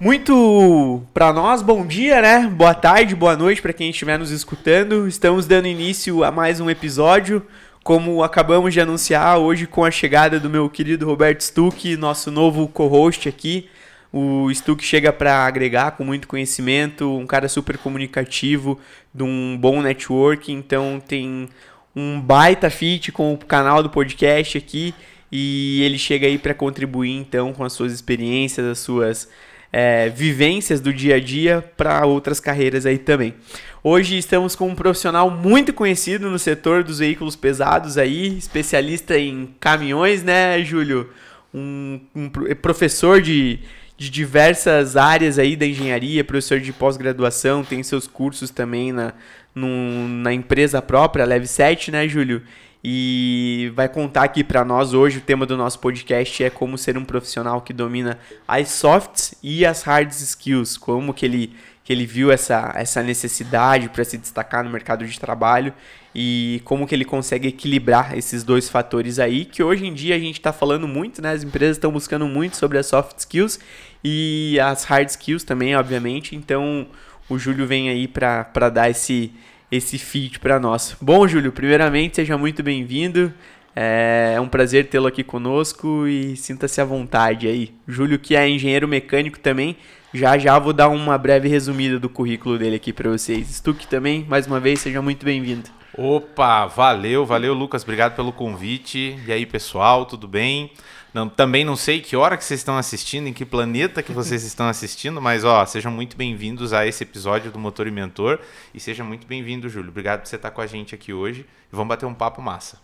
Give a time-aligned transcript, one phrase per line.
[0.00, 2.48] Muito para nós, bom dia, né?
[2.48, 5.06] Boa tarde, boa noite para quem estiver nos escutando.
[5.06, 7.46] Estamos dando início a mais um episódio,
[7.84, 12.66] como acabamos de anunciar hoje com a chegada do meu querido Roberto Stuck, nosso novo
[12.66, 13.68] co-host aqui.
[14.10, 18.80] O Stuck chega para agregar com muito conhecimento, um cara super comunicativo,
[19.14, 21.46] de um bom network, então tem
[21.94, 24.94] um baita fit com o canal do podcast aqui
[25.30, 29.28] e ele chega aí para contribuir então com as suas experiências, as suas
[29.72, 33.34] é, vivências do dia a dia para outras carreiras aí também.
[33.82, 39.54] Hoje estamos com um profissional muito conhecido no setor dos veículos pesados aí, especialista em
[39.58, 41.10] caminhões, né, Júlio?
[41.52, 42.30] Um, um
[42.60, 43.58] professor de,
[44.00, 49.12] de diversas áreas aí da engenharia, professor de pós-graduação, tem seus cursos também na,
[49.54, 52.42] no, na empresa própria, Leve 7, né, Júlio?
[52.82, 55.18] e vai contar aqui para nós hoje.
[55.18, 59.66] O tema do nosso podcast é como ser um profissional que domina as softs e
[59.66, 64.64] as hard skills, como que ele, que ele viu essa, essa necessidade para se destacar
[64.64, 65.74] no mercado de trabalho
[66.14, 70.18] e como que ele consegue equilibrar esses dois fatores aí, que hoje em dia a
[70.18, 71.32] gente está falando muito, né?
[71.32, 73.60] As empresas estão buscando muito sobre as soft skills
[74.02, 76.34] e as hard skills também, obviamente.
[76.34, 76.86] Então
[77.28, 79.32] o Júlio vem aí para dar esse
[79.70, 80.96] esse feat para nós.
[81.00, 83.32] Bom, Júlio, primeiramente, seja muito bem-vindo.
[83.76, 87.72] É um prazer tê-lo aqui conosco e sinta-se à vontade aí.
[87.86, 89.76] Júlio, que é engenheiro mecânico também,
[90.12, 93.46] já já vou dar uma breve resumida do currículo dele aqui para vocês.
[93.46, 95.70] Stuck também, mais uma vez, seja muito bem-vindo.
[96.02, 99.20] Opa, valeu, valeu, Lucas, obrigado pelo convite.
[99.26, 100.72] E aí, pessoal, tudo bem?
[101.12, 104.42] Não, também não sei que hora que vocês estão assistindo, em que planeta que vocês
[104.42, 108.38] estão assistindo, mas ó, sejam muito bem-vindos a esse episódio do Motor e Mentor
[108.72, 109.90] e seja muito bem-vindo, Júlio.
[109.90, 112.78] Obrigado por você estar com a gente aqui hoje e vamos bater um papo massa.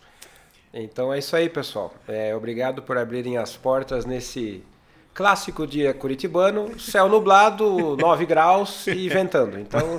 [0.75, 1.95] Então é isso aí, pessoal.
[2.07, 4.63] É, obrigado por abrirem as portas nesse
[5.15, 9.59] clássico dia curitibano, céu nublado, 9 graus e ventando.
[9.59, 9.99] Então,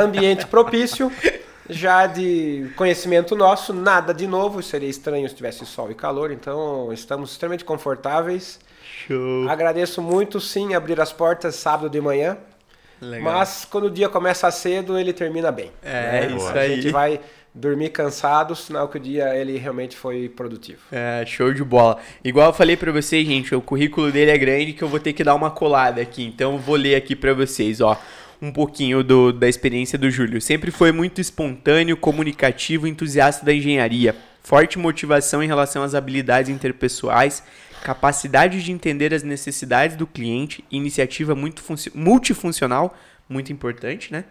[0.00, 1.10] ambiente propício
[1.68, 6.92] já de conhecimento nosso, nada de novo, seria estranho se tivesse sol e calor, então
[6.92, 8.60] estamos extremamente confortáveis.
[9.06, 9.48] Show.
[9.48, 12.36] Agradeço muito, sim, abrir as portas sábado de manhã.
[13.00, 13.32] Legal.
[13.32, 15.70] Mas quando o dia começa cedo, ele termina bem.
[15.82, 16.36] É, né?
[16.36, 16.72] isso aí.
[16.72, 17.20] A gente vai
[17.54, 20.80] dormir cansado, sinal que o dia ele realmente foi produtivo.
[20.90, 21.98] É, show de bola.
[22.22, 25.12] Igual eu falei para vocês, gente, o currículo dele é grande que eu vou ter
[25.12, 26.24] que dar uma colada aqui.
[26.24, 27.98] Então eu vou ler aqui para vocês, ó
[28.44, 30.40] um pouquinho do, da experiência do Júlio.
[30.40, 34.14] Sempre foi muito espontâneo, comunicativo, entusiasta da engenharia.
[34.42, 37.42] Forte motivação em relação às habilidades interpessoais,
[37.82, 41.62] capacidade de entender as necessidades do cliente, iniciativa muito
[41.94, 42.94] multifuncional,
[43.28, 44.24] muito importante, né?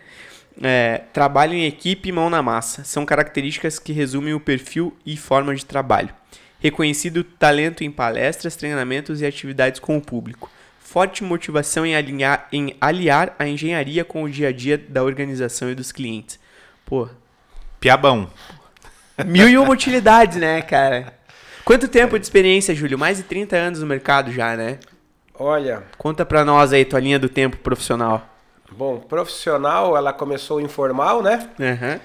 [0.62, 2.84] É, trabalho em equipe e mão na massa.
[2.84, 6.14] São características que resumem o perfil e forma de trabalho.
[6.60, 10.52] Reconhecido talento em palestras, treinamentos e atividades com o público
[10.84, 15.72] forte motivação em, alinhar, em aliar a engenharia com o dia a dia da organização
[15.72, 16.40] e dos clientes.
[16.86, 17.08] Pô.
[17.80, 18.30] Piabão.
[19.26, 21.14] Mil e uma utilidades, né, cara?
[21.66, 23.00] Quanto tempo de experiência, Júlio?
[23.00, 24.78] Mais de 30 anos no mercado já, né?
[25.34, 25.84] Olha.
[25.98, 28.30] Conta pra nós aí tua linha do tempo profissional.
[28.72, 31.50] Bom, profissional, ela começou informal, né?
[31.60, 32.00] Uhum.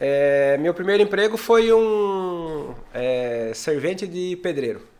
[0.00, 4.93] É, meu primeiro emprego foi um é, servente de pedreiro.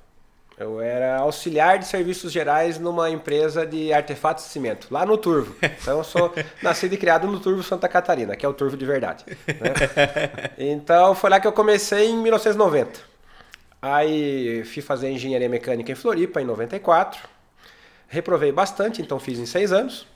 [0.57, 5.57] Eu era auxiliar de serviços gerais numa empresa de artefatos de cimento, lá no Turvo.
[5.61, 6.33] Então eu sou
[6.63, 9.25] nascido e criado no Turvo Santa Catarina, que é o Turvo de verdade.
[9.27, 10.53] Né?
[10.57, 13.01] Então foi lá que eu comecei em 1990.
[13.83, 17.29] Aí fui fazer engenharia mecânica em Floripa em 94.
[18.07, 20.07] Reprovei bastante, então fiz em seis anos.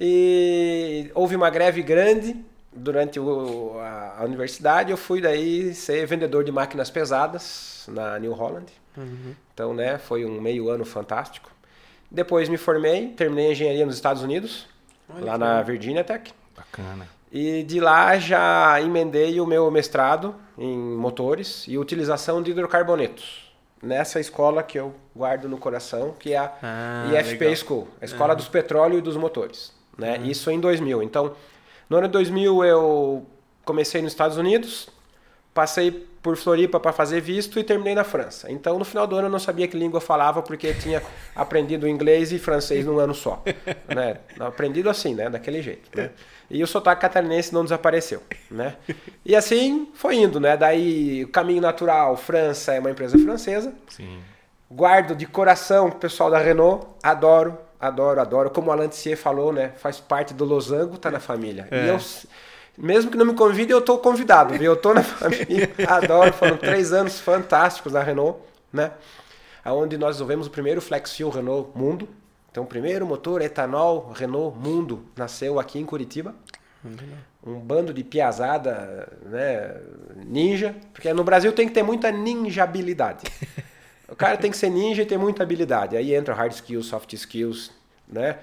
[0.00, 2.36] E houve uma greve grande
[2.72, 4.90] durante o, a, a universidade.
[4.90, 8.72] Eu fui daí ser vendedor de máquinas pesadas na New Holland.
[8.96, 9.34] Uhum.
[9.54, 11.50] Então, né, foi um meio ano fantástico.
[12.10, 14.66] Depois me formei, terminei engenharia nos Estados Unidos,
[15.08, 16.32] Olha lá na Virginia Tech.
[16.56, 17.06] Bacana.
[17.30, 23.52] E de lá já emendei o meu mestrado em motores e utilização de hidrocarbonetos.
[23.82, 27.56] Nessa escola que eu guardo no coração, que é a ah, IFP legal.
[27.56, 29.72] School, a Escola dos Petróleo e dos Motores.
[29.98, 30.16] Né?
[30.16, 30.24] Uhum.
[30.24, 31.02] Isso em 2000.
[31.02, 31.34] Então,
[31.90, 33.26] no ano de 2000 eu
[33.64, 34.88] comecei nos Estados Unidos,
[35.52, 38.50] passei por Floripa para fazer visto e terminei na França.
[38.50, 41.02] Então, no final do ano, eu não sabia que língua eu falava porque eu tinha
[41.36, 43.42] aprendido inglês e francês num ano só.
[43.94, 44.16] Né?
[44.40, 45.28] Aprendido assim, né?
[45.28, 45.90] Daquele jeito.
[45.94, 46.10] Né?
[46.50, 48.22] E o sotaque catarinense não desapareceu.
[48.50, 48.74] Né?
[49.22, 50.40] E assim foi indo.
[50.40, 50.56] Né?
[50.56, 53.74] Daí, caminho natural, França é uma empresa francesa.
[53.90, 54.18] Sim.
[54.70, 56.86] Guardo de coração o pessoal da Renault.
[57.02, 58.50] Adoro, adoro, adoro.
[58.50, 59.72] Como o Alain Thier falou, né?
[59.76, 61.68] faz parte do losango, tá na família.
[61.70, 61.84] É.
[61.84, 61.98] E eu
[62.76, 64.72] mesmo que não me convide, eu estou convidado, viu?
[64.72, 68.38] Eu estou na família, adoro, foram três anos fantásticos na Renault,
[68.72, 68.92] né?
[69.64, 72.08] Onde nós desenvolvemos o primeiro Flex Fuel Renault Mundo.
[72.50, 76.34] Então, o primeiro motor etanol Renault Mundo nasceu aqui em Curitiba.
[77.44, 79.74] Um bando de piazada, né,
[80.26, 83.24] ninja, porque no Brasil tem que ter muita ninjabilidade.
[84.06, 85.96] O cara tem que ser ninja e ter muita habilidade.
[85.96, 87.70] Aí entra hard skills, soft skills,
[88.06, 88.38] né?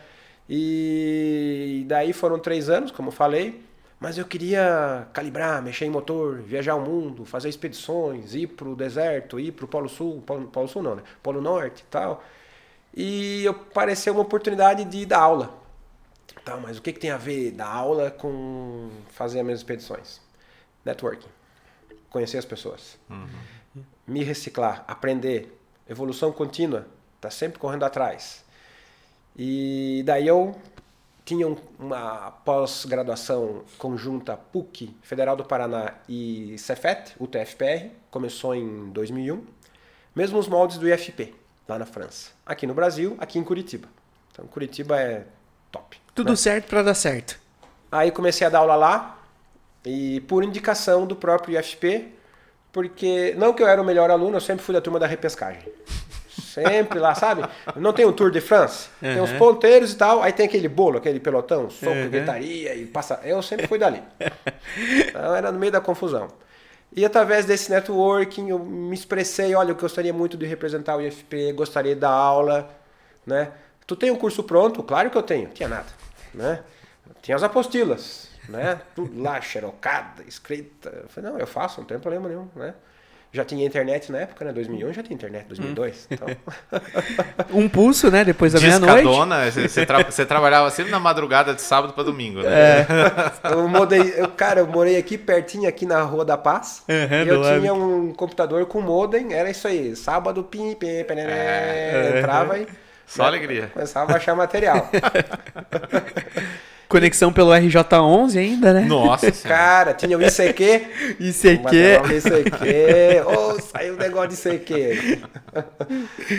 [0.49, 3.61] E daí foram três anos, como falei,
[4.01, 8.75] mas eu queria calibrar, mexer em motor, viajar o mundo, fazer expedições, ir para o
[8.75, 11.03] deserto, ir para o Polo Sul, Polo, Polo Sul não, né?
[11.21, 12.23] Polo Norte e tal.
[12.95, 15.55] E apareceu uma oportunidade de dar aula.
[16.43, 20.19] Tá, mas o que, que tem a ver dar aula com fazer as minhas expedições?
[20.83, 21.29] Networking.
[22.09, 22.97] Conhecer as pessoas.
[23.07, 23.83] Uhum.
[24.07, 25.55] Me reciclar, aprender,
[25.87, 26.87] evolução contínua,
[27.21, 28.43] tá sempre correndo atrás.
[29.37, 30.59] E daí eu
[31.23, 31.47] tinha
[31.79, 39.43] uma pós-graduação conjunta PUC, Federal do Paraná e Cefet, UTFPR, começou em 2001.
[40.15, 41.33] Mesmos moldes do IFP,
[41.67, 42.31] lá na França.
[42.45, 43.87] Aqui no Brasil, aqui em Curitiba.
[44.31, 45.25] Então Curitiba é
[45.71, 45.97] top.
[46.13, 46.35] Tudo né?
[46.35, 47.39] certo para dar certo.
[47.91, 49.19] Aí comecei a dar aula lá
[49.85, 52.09] e por indicação do próprio IFP,
[52.71, 55.63] porque não que eu era o melhor aluno, eu sempre fui da turma da repescagem.
[56.53, 57.43] Sempre lá, sabe?
[57.75, 58.89] Não tem o Tour de France?
[59.01, 59.13] Uhum.
[59.13, 62.09] Tem os ponteiros e tal, aí tem aquele bolo, aquele pelotão, soco, uhum.
[62.09, 63.19] gritaria e passa.
[63.23, 64.03] Eu sempre fui dali.
[65.07, 66.27] Então era no meio da confusão.
[66.93, 71.53] E através desse networking eu me expressei, olha, eu gostaria muito de representar o IFP,
[71.53, 72.69] gostaria dar aula,
[73.25, 73.51] né?
[73.87, 74.83] Tu tem um curso pronto?
[74.83, 75.49] Claro que eu tenho.
[75.49, 75.87] Tinha nada,
[76.33, 76.61] né?
[77.21, 78.81] Tinha as apostilas, né?
[78.93, 80.89] Tudo lá, xerocada, escrita.
[80.89, 82.73] Eu falei, não, eu faço, não tem problema nenhum, né?
[83.33, 84.51] Já tinha internet na época, né?
[84.51, 85.95] 2001 já tinha internet, 2002.
[85.95, 86.07] Hum.
[86.11, 86.27] Então...
[87.57, 88.25] um pulso, né?
[88.25, 89.07] Depois da meia-noite.
[89.51, 92.81] você, você, tra você, trabalhava sempre na madrugada de sábado para domingo, né?
[92.81, 92.87] É.
[93.53, 96.83] eu, mudei, eu, cara, eu morei aqui pertinho, aqui na Rua da Paz.
[96.89, 99.95] Uhum, e eu tinha um computador com modem, era isso aí.
[99.95, 102.15] Sábado, pim, pim, pim, é.
[102.17, 102.67] entrava e...
[103.07, 103.67] Só né, alegria.
[103.73, 104.89] Começava a baixar material.
[106.91, 108.81] Conexão pelo RJ11 ainda, né?
[108.81, 110.87] Nossa Cara, tinha o ICQ.
[111.19, 111.75] ICQ.
[112.17, 113.23] ICQ.
[113.25, 115.21] Oh, saiu o negócio de ICQ.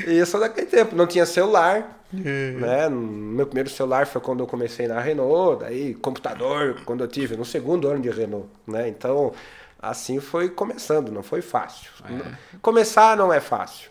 [0.09, 0.95] Isso daquele tempo.
[0.95, 2.03] Não tinha celular.
[2.15, 2.51] É.
[2.53, 2.89] Né?
[2.91, 5.65] Meu primeiro celular foi quando eu comecei na Renault.
[5.65, 8.49] Daí, computador, quando eu tive no segundo ano de Renault.
[8.67, 8.89] Né?
[8.89, 9.33] Então,
[9.81, 11.11] assim foi começando.
[11.11, 11.91] Não foi fácil.
[12.05, 12.59] É.
[12.61, 13.91] Começar não é fácil.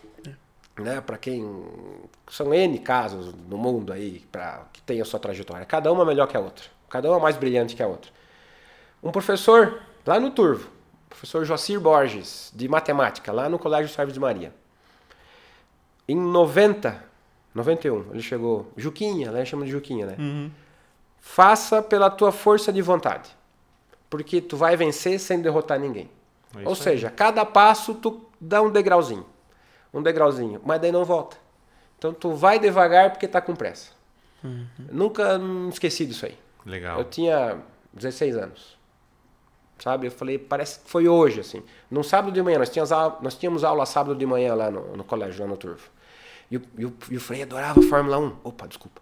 [0.78, 1.00] Né?
[1.04, 1.44] Para quem
[2.32, 5.66] são N casos no mundo aí para que tem a sua trajetória.
[5.66, 6.64] Cada uma melhor que a outra.
[6.88, 8.10] Cada uma mais brilhante que a outra.
[9.02, 10.70] Um professor lá no Turvo,
[11.10, 14.50] professor Joacir Borges, de matemática, lá no Colégio Salve de Maria.
[16.08, 17.04] Em 90,
[17.54, 18.72] 91, ele chegou.
[18.78, 20.16] Juquinha, lá chama de Juquinha, né?
[20.18, 20.50] Uhum.
[21.20, 23.28] Faça pela tua força de vontade.
[24.08, 26.10] Porque tu vai vencer sem derrotar ninguém.
[26.56, 27.14] É Ou seja, aí.
[27.14, 29.26] cada passo tu dá um degrauzinho.
[29.92, 30.62] Um degrauzinho.
[30.64, 31.41] Mas daí não volta.
[32.02, 33.92] Então tu vai devagar porque tá com pressa.
[34.42, 34.66] Uhum.
[34.90, 35.40] Nunca
[35.70, 36.36] esqueci disso aí.
[36.66, 36.98] Legal.
[36.98, 37.58] Eu tinha
[37.92, 38.76] 16 anos.
[39.78, 40.08] Sabe?
[40.08, 41.62] Eu falei, parece que foi hoje, assim.
[41.88, 44.96] Num sábado de manhã, nós tínhamos aula, nós tínhamos aula sábado de manhã lá no,
[44.96, 45.88] no colégio, lá no Turvo.
[46.50, 48.36] E o, e, e o Frei adorava Fórmula 1.
[48.42, 49.00] Opa, desculpa.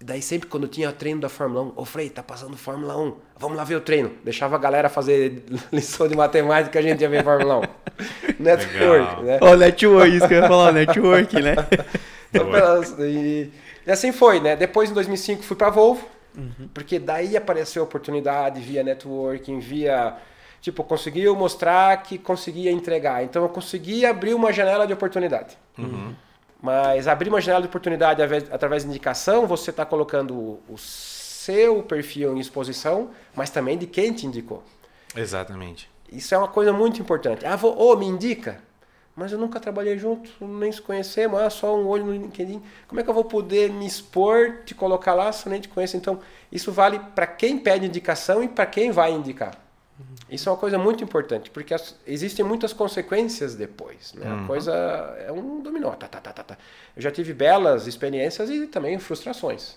[0.00, 3.56] Daí sempre quando tinha treino da Fórmula 1, ô Frei, tá passando Fórmula 1, vamos
[3.56, 4.12] lá ver o treino.
[4.24, 7.62] Deixava a galera fazer lição de matemática, a gente ia ver Fórmula 1.
[8.42, 9.38] network, né?
[9.42, 11.54] Ó, oh, network, isso que eu ia falar, network, né?
[13.00, 13.50] e,
[13.86, 14.56] e, assim foi, né?
[14.56, 16.68] Depois, em 2005, fui para Volvo, uhum.
[16.72, 20.16] porque daí apareceu a oportunidade via networking, via...
[20.60, 23.22] Tipo, conseguiu mostrar que conseguia entregar.
[23.22, 25.58] Então, eu consegui abrir uma janela de oportunidade.
[25.76, 26.14] Uhum.
[26.62, 32.34] Mas abrir uma janela de oportunidade através de indicação, você está colocando o seu perfil
[32.34, 34.62] em exposição, mas também de quem te indicou.
[35.14, 35.90] Exatamente.
[36.10, 37.44] Isso é uma coisa muito importante.
[37.44, 38.62] Ah, vou, oh, me indica
[39.16, 42.60] mas eu nunca trabalhei junto, nem se conhecemos, ah, só um olho no LinkedIn.
[42.88, 45.68] Como é que eu vou poder me expor, te colocar lá se eu nem te
[45.68, 45.96] conheço?
[45.96, 46.18] Então,
[46.50, 49.56] isso vale para quem pede indicação e para quem vai indicar.
[50.28, 54.14] Isso é uma coisa muito importante, porque as, existem muitas consequências depois.
[54.14, 54.26] Né?
[54.26, 54.44] Uhum.
[54.44, 54.72] A coisa
[55.24, 55.90] é um dominó.
[55.92, 56.58] Tá, tá, tá, tá, tá.
[56.96, 59.76] Eu já tive belas experiências e também frustrações.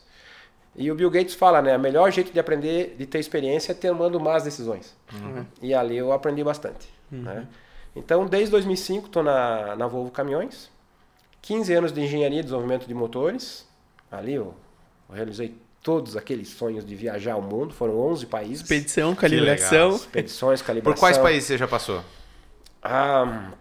[0.75, 1.75] E o Bill Gates fala, né?
[1.75, 4.95] O melhor jeito de aprender, de ter experiência é tomando más decisões.
[5.13, 5.45] Uhum.
[5.61, 6.87] E ali eu aprendi bastante.
[7.11, 7.21] Uhum.
[7.21, 7.47] Né?
[7.97, 10.69] Então, desde 2005, estou na, na Volvo Caminhões.
[11.41, 13.67] 15 anos de engenharia e desenvolvimento de motores.
[14.11, 14.53] Ali eu,
[15.09, 17.73] eu realizei todos aqueles sonhos de viajar ao mundo.
[17.73, 18.61] Foram 11 países.
[18.61, 19.95] Expedição, calibração.
[19.95, 20.93] Expedições, calibração.
[20.93, 22.03] Por quais países você já passou?
[22.81, 23.51] Ah,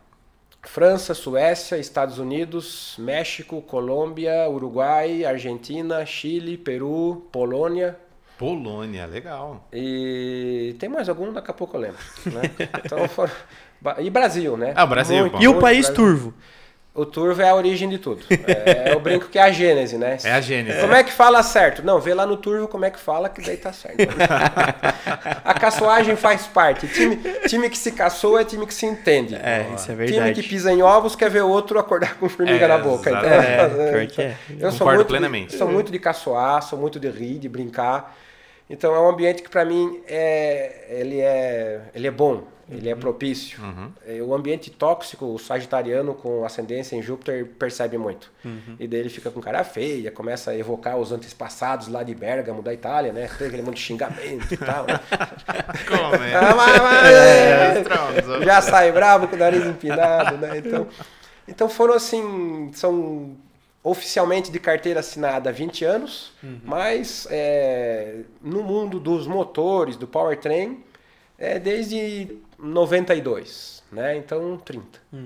[0.62, 7.96] França, Suécia, Estados Unidos, México, Colômbia, Uruguai, Argentina, Chile, Peru, Polônia.
[8.36, 9.66] Polônia, legal.
[9.72, 11.98] E tem mais algum, daqui a pouco eu lembro.
[12.26, 12.42] Né?
[12.84, 13.32] Então foram,
[13.98, 14.72] e Brasil, né?
[14.74, 15.20] Ah, Brasil.
[15.20, 15.94] Muito, e o país Brasil.
[15.94, 16.34] turvo?
[16.94, 18.22] O turvo é a origem de tudo.
[18.30, 20.16] É, eu brinco que é a gênese, né?
[20.24, 20.80] É a gênese.
[20.80, 21.84] Como é que fala certo?
[21.84, 23.98] Não, vê lá no turvo como é que fala, que daí tá certo.
[25.44, 26.88] a caçoagem faz parte.
[26.88, 27.16] Time,
[27.46, 29.34] time que se caçou é time que se entende.
[29.34, 30.40] É, isso é Time verdade.
[30.42, 33.10] que pisa em ovos quer ver outro acordar com formiga É, na boca.
[33.10, 33.20] Então.
[33.28, 34.36] É, que é.
[34.58, 35.50] Eu sou Concordo muito plenamente.
[35.50, 38.16] De, sou muito de caçoar, sou muito de rir, de brincar.
[38.70, 42.94] Então é um ambiente que para mim é, ele é, ele é bom, ele é
[42.94, 43.60] propício.
[44.06, 48.30] É, O ambiente tóxico, o sagitariano com ascendência em Júpiter percebe muito.
[48.78, 52.62] E daí ele fica com cara feia, começa a evocar os antepassados lá de Bergamo,
[52.62, 53.28] da Itália, né?
[53.38, 54.84] Tem aquele monte de xingamento e tal.
[54.86, 54.98] Né?
[55.88, 56.34] Como é?
[56.34, 58.44] Ah, mas- mas- É, Strong's.
[58.44, 60.58] já sai bravo com o nariz empinado, né?
[60.58, 60.86] Então,
[61.46, 63.36] então foram assim, são
[63.82, 66.32] oficialmente de carteira assinada há 20 anos,
[66.64, 70.82] mas é, no mundo dos motores, do powertrain,
[71.38, 74.16] é desde 92, né?
[74.16, 74.84] Então 30.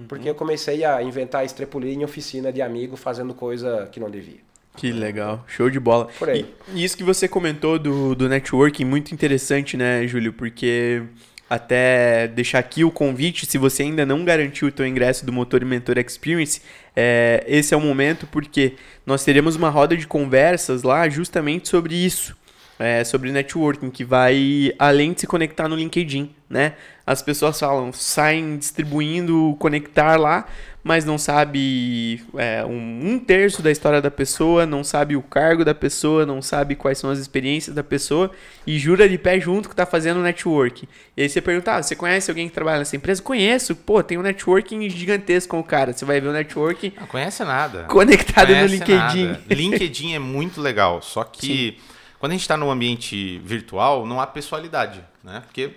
[0.08, 4.40] Porque eu comecei a inventar estrepulia em oficina de amigo fazendo coisa que não devia.
[4.76, 6.08] Que legal, show de bola.
[6.18, 6.46] Por aí.
[6.72, 10.32] E, e isso que você comentou do, do networking, muito interessante, né, Júlio?
[10.32, 11.02] Porque
[11.48, 15.62] até deixar aqui o convite, se você ainda não garantiu o teu ingresso do Motor
[15.62, 16.62] e Mentor Experience,
[16.94, 21.94] é, esse é o momento porque nós teremos uma roda de conversas lá justamente sobre
[21.96, 22.36] isso.
[22.80, 26.72] é, sobre networking, que vai além de se conectar no LinkedIn, né?
[27.10, 30.46] As pessoas falam, saem distribuindo conectar lá,
[30.84, 35.64] mas não sabe é, um, um terço da história da pessoa, não sabe o cargo
[35.64, 38.30] da pessoa, não sabe quais são as experiências da pessoa
[38.64, 40.86] e jura de pé junto que tá fazendo networking.
[41.16, 43.20] E aí você pergunta, ah, você conhece alguém que trabalha nessa empresa?
[43.20, 45.92] Conheço, pô, tem um networking gigantesco com o cara.
[45.92, 47.86] Você vai ver o networking Não conhece nada.
[47.88, 49.26] conectado no Conhece LinkedIn.
[49.26, 49.40] nada.
[49.50, 51.76] LinkedIn é muito legal, só que
[52.20, 55.42] quando a gente está no ambiente virtual, não há pessoalidade, né?
[55.44, 55.72] Porque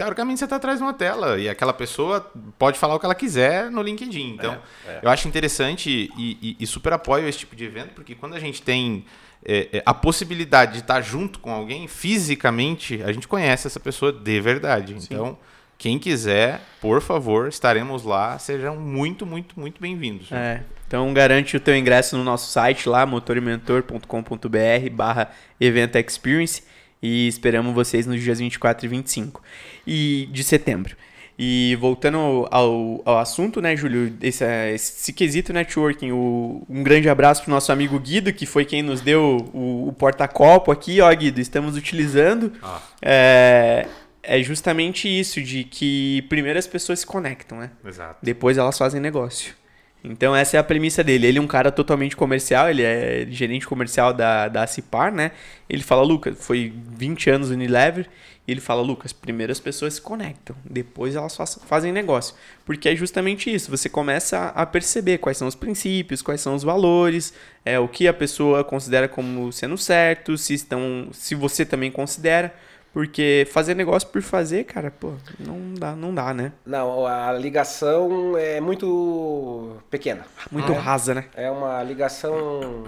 [0.00, 3.14] teoricamente você está atrás de uma tela e aquela pessoa pode falar o que ela
[3.14, 4.30] quiser no LinkedIn.
[4.34, 4.58] Então,
[5.02, 8.40] eu acho interessante e, e- e super apoio esse tipo de evento, porque quando a
[8.40, 9.04] gente tem
[9.44, 14.10] é, é, a possibilidade de estar junto com alguém fisicamente, a gente conhece essa pessoa
[14.10, 14.96] de verdade.
[14.98, 15.36] Então,
[15.76, 18.38] quem quiser, por favor, estaremos lá.
[18.38, 20.32] Sejam muito, muito, muito bem-vindos.
[20.32, 25.30] É, então garante o teu ingresso no nosso site lá, motorimentor.com.br barra
[25.60, 26.62] evento experience
[27.02, 29.42] e esperamos vocês nos dias 24 e 25
[29.86, 30.96] e de setembro.
[31.42, 37.42] E voltando ao, ao assunto, né, Júlio, esse, esse quesito networking, o- um grande abraço
[37.42, 41.40] pro nosso amigo Guido, que foi quem nos deu o, o porta-copo aqui, ó, Guido,
[41.40, 42.52] estamos utilizando.
[42.62, 42.82] Ah.
[43.00, 43.86] É,
[44.22, 47.70] é justamente isso, de que primeiro as pessoas se conectam, né?
[47.86, 48.18] Exato.
[48.22, 49.54] Depois elas fazem negócio.
[50.02, 51.26] Então essa é a premissa dele.
[51.26, 55.32] Ele é um cara totalmente comercial, ele é gerente comercial da, da Cipar, né?
[55.68, 58.08] Ele fala, Lucas, foi 20 anos Unilever,
[58.48, 62.34] e ele fala, Lucas, primeiro as pessoas se conectam, depois elas faz- fazem negócio.
[62.64, 66.62] Porque é justamente isso, você começa a perceber quais são os princípios, quais são os
[66.62, 67.32] valores,
[67.64, 72.54] é, o que a pessoa considera como sendo certo, se, estão, se você também considera.
[72.92, 76.52] Porque fazer negócio por fazer, cara, pô, não dá, não dá, né?
[76.66, 80.26] Não, a ligação é muito pequena.
[80.50, 81.24] Muito rasa, né?
[81.34, 82.84] É uma ligação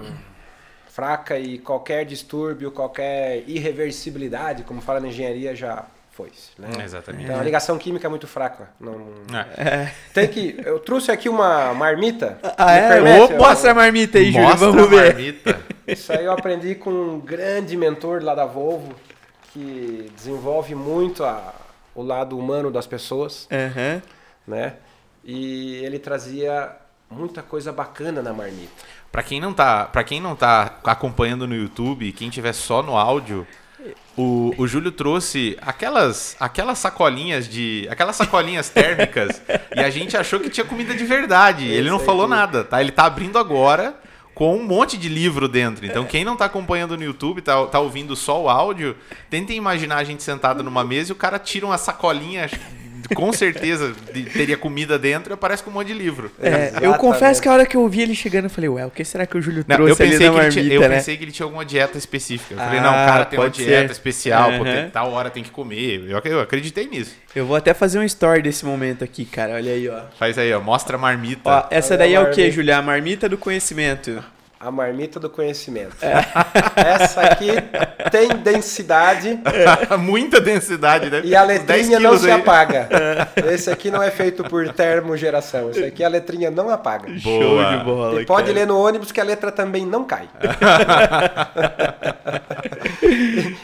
[0.88, 6.30] fraca e qualquer distúrbio, qualquer irreversibilidade, como fala na engenharia, já foi.
[6.58, 6.68] Né?
[6.84, 7.24] Exatamente.
[7.24, 8.68] Então a ligação química é muito fraca.
[8.78, 9.06] Não...
[9.56, 9.90] É.
[10.12, 10.60] Tem que.
[10.64, 12.38] Eu trouxe aqui uma marmita.
[12.58, 12.88] Ah, é?
[12.88, 13.34] permite?
[13.34, 15.14] Ô, mostra a marmita aí, Júlio, Mostra vamos a ver.
[15.14, 15.60] marmita.
[15.86, 18.94] Isso aí eu aprendi com um grande mentor lá da Volvo,
[19.52, 21.54] que desenvolve muito a-
[21.94, 24.02] o lado humano das pessoas, Aham.
[24.46, 24.74] né?
[25.24, 26.70] E ele trazia
[27.10, 28.72] muita coisa bacana na marmita.
[29.10, 32.96] Pra quem não tá, para quem não tá acompanhando no YouTube, quem tiver só no
[32.96, 33.46] áudio,
[34.16, 39.42] o, o Júlio trouxe aquelas aquelas sacolinhas de, aquelas sacolinhas térmicas
[39.74, 41.66] e a gente achou que tinha comida de verdade.
[41.68, 42.30] Ele não falou aqui.
[42.30, 42.80] nada, tá?
[42.80, 43.94] Ele tá abrindo agora
[44.34, 45.84] com um monte de livro dentro.
[45.84, 48.96] Então quem não tá acompanhando no YouTube, tá, tá ouvindo só o áudio,
[49.28, 52.48] tentem imaginar a gente sentado numa mesa e o cara tira uma sacolinha
[53.14, 56.30] com certeza de- teria comida dentro e aparece com um monte de livro.
[56.40, 58.90] É, eu confesso que a hora que eu vi ele chegando, eu falei, ué, o
[58.90, 60.74] que será que o Júlio Não, trouxe eu pensei, ali que na ele marmita, tinha,
[60.74, 60.88] eu né?
[60.96, 62.54] pensei que ele tinha alguma dieta específica.
[62.54, 63.92] Eu falei, Ah, não, o cara tem uma dieta ser.
[63.92, 66.04] especial, pô, tem- tal hora tem que comer.
[66.08, 67.14] Eu, eu acreditei nisso.
[67.34, 70.00] Eu vou até fazer um story desse momento aqui, cara, olha aí, ó.
[70.18, 71.42] Faz aí, ó, mostra a marmita.
[71.48, 72.50] Ó, essa Olha daí é o que.
[72.50, 72.74] Júlio?
[72.74, 74.22] A marmita do conhecimento.
[74.64, 75.96] A marmita do conhecimento.
[76.00, 76.24] É.
[77.02, 77.48] Essa aqui
[78.12, 79.36] tem densidade
[79.98, 81.20] Muita densidade, né?
[81.24, 82.40] e a Uns 10 letrinha não se aí.
[82.40, 82.88] apaga.
[83.52, 85.68] Esse aqui não é feito por termogeração.
[85.70, 87.08] Esse aqui a letrinha não apaga.
[87.08, 87.18] Boa.
[87.20, 88.58] Show de bola, E pode cara.
[88.60, 90.28] ler no ônibus que a letra também não cai.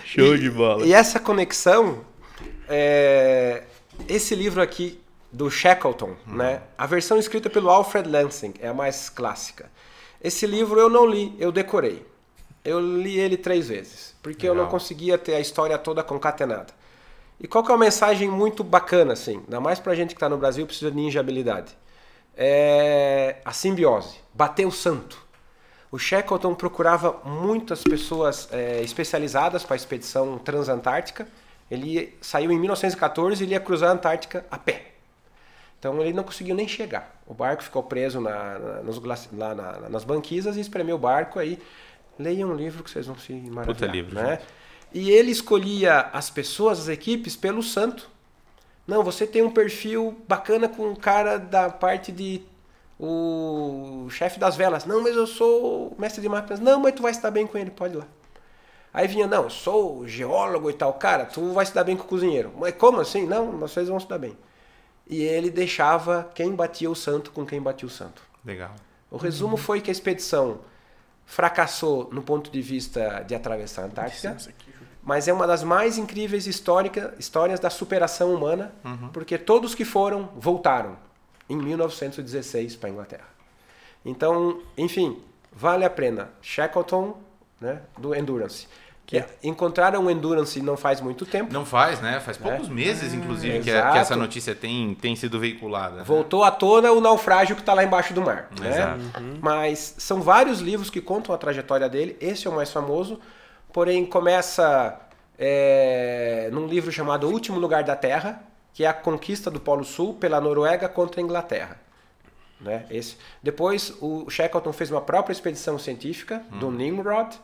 [0.04, 0.84] Show de bola.
[0.84, 2.00] E essa conexão,
[2.68, 3.62] é,
[4.08, 5.00] esse livro aqui
[5.32, 6.60] do Shackleton, né?
[6.76, 9.66] A versão escrita pelo Alfred Lansing é a mais clássica.
[10.22, 12.04] Esse livro eu não li, eu decorei.
[12.64, 14.72] Eu li ele três vezes, porque eu não Legal.
[14.72, 16.72] conseguia ter a história toda concatenada.
[17.40, 20.28] E qual que é uma mensagem muito bacana, assim, ainda mais pra gente que tá
[20.28, 21.76] no Brasil precisa de ninja habilidade.
[22.36, 25.26] É a simbiose, bater o santo.
[25.90, 31.26] O Shackleton procurava muitas pessoas é, especializadas para a expedição transantártica.
[31.70, 34.87] Ele saiu em 1914 e ele ia cruzar a Antártica a pé.
[35.78, 37.20] Então ele não conseguiu nem chegar.
[37.26, 39.00] O barco ficou preso na- na- nos
[39.32, 41.38] lá na- nas banquisas e espremeu o barco.
[41.38, 41.58] Aí
[42.18, 43.90] leiam um livro que vocês vão se maravilhar.
[43.92, 44.40] livro, né?
[44.92, 48.08] E ele escolhia as pessoas, as equipes, pelo santo.
[48.86, 52.42] Não, você tem um perfil bacana com o cara da parte de
[52.98, 54.84] o chefe das velas.
[54.84, 56.58] Não, mas eu sou mestre de máquinas.
[56.58, 58.06] Não, mas tu vai se dar bem com ele, pode ir lá.
[58.92, 60.94] Aí vinha, não, sou geólogo e tal.
[60.94, 62.50] Cara, tu vai se dar bem com o cozinheiro.
[62.58, 63.26] Mas como assim?
[63.26, 64.36] Não, vocês vão se dar bem.
[65.08, 68.22] E ele deixava quem batia o santo com quem batia o santo.
[68.44, 68.74] Legal.
[69.10, 70.60] O resumo foi que a expedição
[71.24, 74.36] fracassou no ponto de vista de atravessar a Antártica,
[75.02, 78.72] mas é uma das mais incríveis histórica, histórias da superação humana,
[79.12, 80.98] porque todos que foram voltaram
[81.48, 83.28] em 1916 para a Inglaterra.
[84.04, 85.22] Então, enfim,
[85.52, 86.30] vale a pena.
[86.42, 87.18] Shackleton,
[87.60, 88.68] né, do Endurance.
[89.08, 91.50] Que encontraram o Endurance não faz muito tempo.
[91.50, 92.20] Não faz, né?
[92.20, 93.92] Faz poucos meses, inclusive, que, exato.
[93.94, 95.96] que essa notícia tem, tem sido veiculada.
[95.96, 96.02] né?
[96.04, 98.50] Voltou à tona o naufrágio que está lá embaixo do mar.
[98.60, 98.68] Né?
[98.68, 99.00] Exato.
[99.40, 102.18] Mas são vários livros que contam a trajetória dele.
[102.20, 103.18] Esse é o mais famoso.
[103.72, 105.00] Porém, começa
[105.38, 108.42] é, num livro chamado O Último Lugar da Terra,
[108.74, 111.80] que é a conquista do Polo Sul pela Noruega contra a Inglaterra.
[112.60, 112.84] Né?
[112.90, 113.16] Esse.
[113.42, 117.38] Depois, o Shackleton fez uma própria expedição científica, do Nimrod.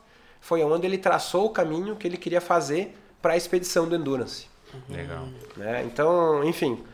[0.44, 4.46] Foi onde ele traçou o caminho que ele queria fazer para a expedição do Endurance.
[4.90, 5.26] Legal.
[5.56, 5.82] Né?
[5.86, 6.84] Então, enfim,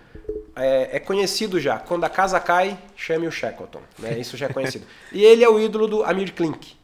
[0.55, 1.77] é, é conhecido já.
[1.77, 3.81] Quando a casa cai, chame o Shackleton.
[3.99, 4.17] Né?
[4.21, 4.87] Isso já é conhecido.
[5.11, 6.77] e ele é o ídolo do Amir Klink.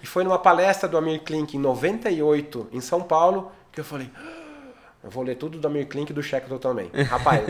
[0.00, 4.08] E foi numa palestra do Amir Klink em 98, em São Paulo, que eu falei.
[4.16, 4.28] "Ah,
[5.02, 6.88] Eu vou ler tudo do Amir Klink e do Shackleton também.
[7.10, 7.42] Rapaz,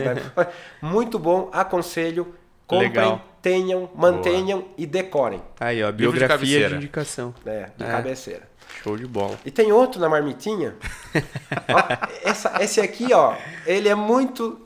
[0.81, 2.33] muito bom, aconselho.
[2.65, 3.21] Comprem, Legal.
[3.41, 5.41] tenham, mantenham e decorem.
[5.59, 6.75] Aí, ó, de biografia de, cabeceira.
[6.77, 7.35] indicação.
[7.43, 7.71] Né?
[7.77, 7.87] De É.
[7.87, 8.52] cabeceira.
[8.81, 9.37] Show de bola.
[9.45, 10.75] E tem outro na marmitinha.
[11.13, 14.59] Ó, essa, esse aqui, ó, ele é muito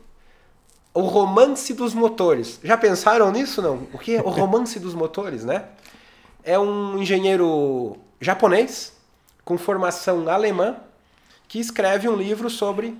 [0.94, 2.58] o romance dos motores.
[2.62, 3.86] Já pensaram nisso não?
[3.92, 5.66] O que é o romance dos motores, né?
[6.42, 8.92] É um engenheiro japonês
[9.44, 10.76] com formação alemã
[11.46, 12.96] que escreve um livro sobre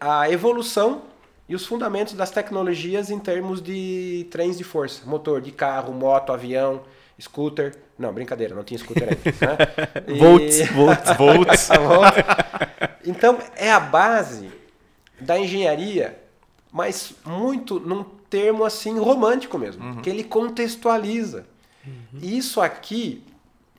[0.00, 1.02] a evolução
[1.48, 6.32] e os fundamentos das tecnologias em termos de trens de força, motor de carro, moto,
[6.32, 6.82] avião,
[7.22, 7.76] scooter.
[7.98, 9.22] Não, brincadeira, não tinha scooter ainda.
[9.46, 10.02] Né?
[10.14, 11.10] E- Volts, volts.
[11.16, 11.66] Volts.
[11.68, 12.02] Tá bom?
[13.06, 14.50] Então, é a base
[15.20, 16.18] da engenharia,
[16.72, 21.46] mas muito num termo assim romântico mesmo, que ele contextualiza.
[22.20, 23.22] E isso aqui,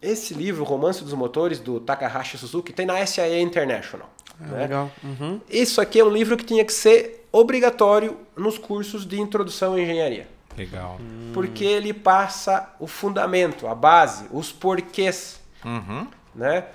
[0.02, 4.10] esse livro, Romance dos Motores, do Takahashi Suzuki, tem na SIA International.
[4.40, 4.58] Ah, né?
[4.64, 4.92] legal.
[5.04, 5.40] Uhum.
[5.50, 9.80] Isso aqui é um livro que tinha que ser obrigatório nos cursos de introdução à
[9.82, 10.28] engenharia.
[10.58, 11.00] Legal.
[11.34, 16.08] Porque ele passa o fundamento, a base, os porquês Uhum.
[16.36, 16.66] né?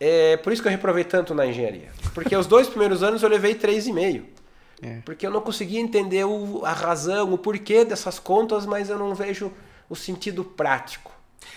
[0.00, 1.90] É por isso que eu reprovei tanto na engenharia.
[2.12, 4.24] Porque os dois primeiros anos eu levei 3,5.
[4.82, 4.98] É.
[5.04, 9.14] Porque eu não conseguia entender o- a razão, o porquê dessas contas, mas eu não
[9.14, 9.52] vejo
[9.88, 11.11] o sentido prático.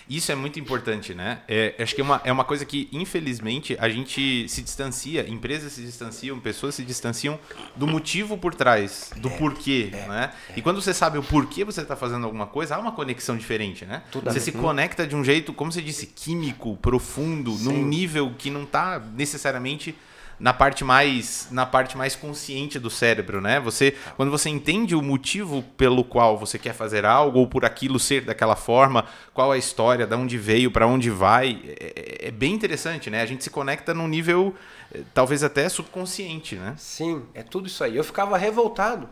[0.10, 1.42] Isso é muito importante, né?
[1.48, 5.74] É, acho que é uma, é uma coisa que, infelizmente, a gente se distancia, empresas
[5.74, 7.40] se distanciam, pessoas se distanciam
[7.76, 10.32] do motivo por trás, do porquê, né?
[10.56, 13.86] E quando você sabe o porquê você está fazendo alguma coisa, há uma conexão diferente,
[13.86, 14.04] né?
[14.12, 18.50] Tudo você se conecta de um jeito, como você disse, químico, profundo, num nível que
[18.50, 19.96] não está necessariamente
[20.40, 23.60] na parte mais na parte mais consciente do cérebro, né?
[23.60, 28.00] Você quando você entende o motivo pelo qual você quer fazer algo ou por aquilo
[28.00, 32.54] ser daquela forma, qual a história, de onde veio, para onde vai, é, é bem
[32.54, 33.22] interessante, né?
[33.22, 34.54] A gente se conecta num nível
[34.94, 36.76] eh, talvez até subconsciente, né?
[36.78, 37.96] Sim, é tudo isso aí.
[37.96, 39.08] Eu ficava revoltado.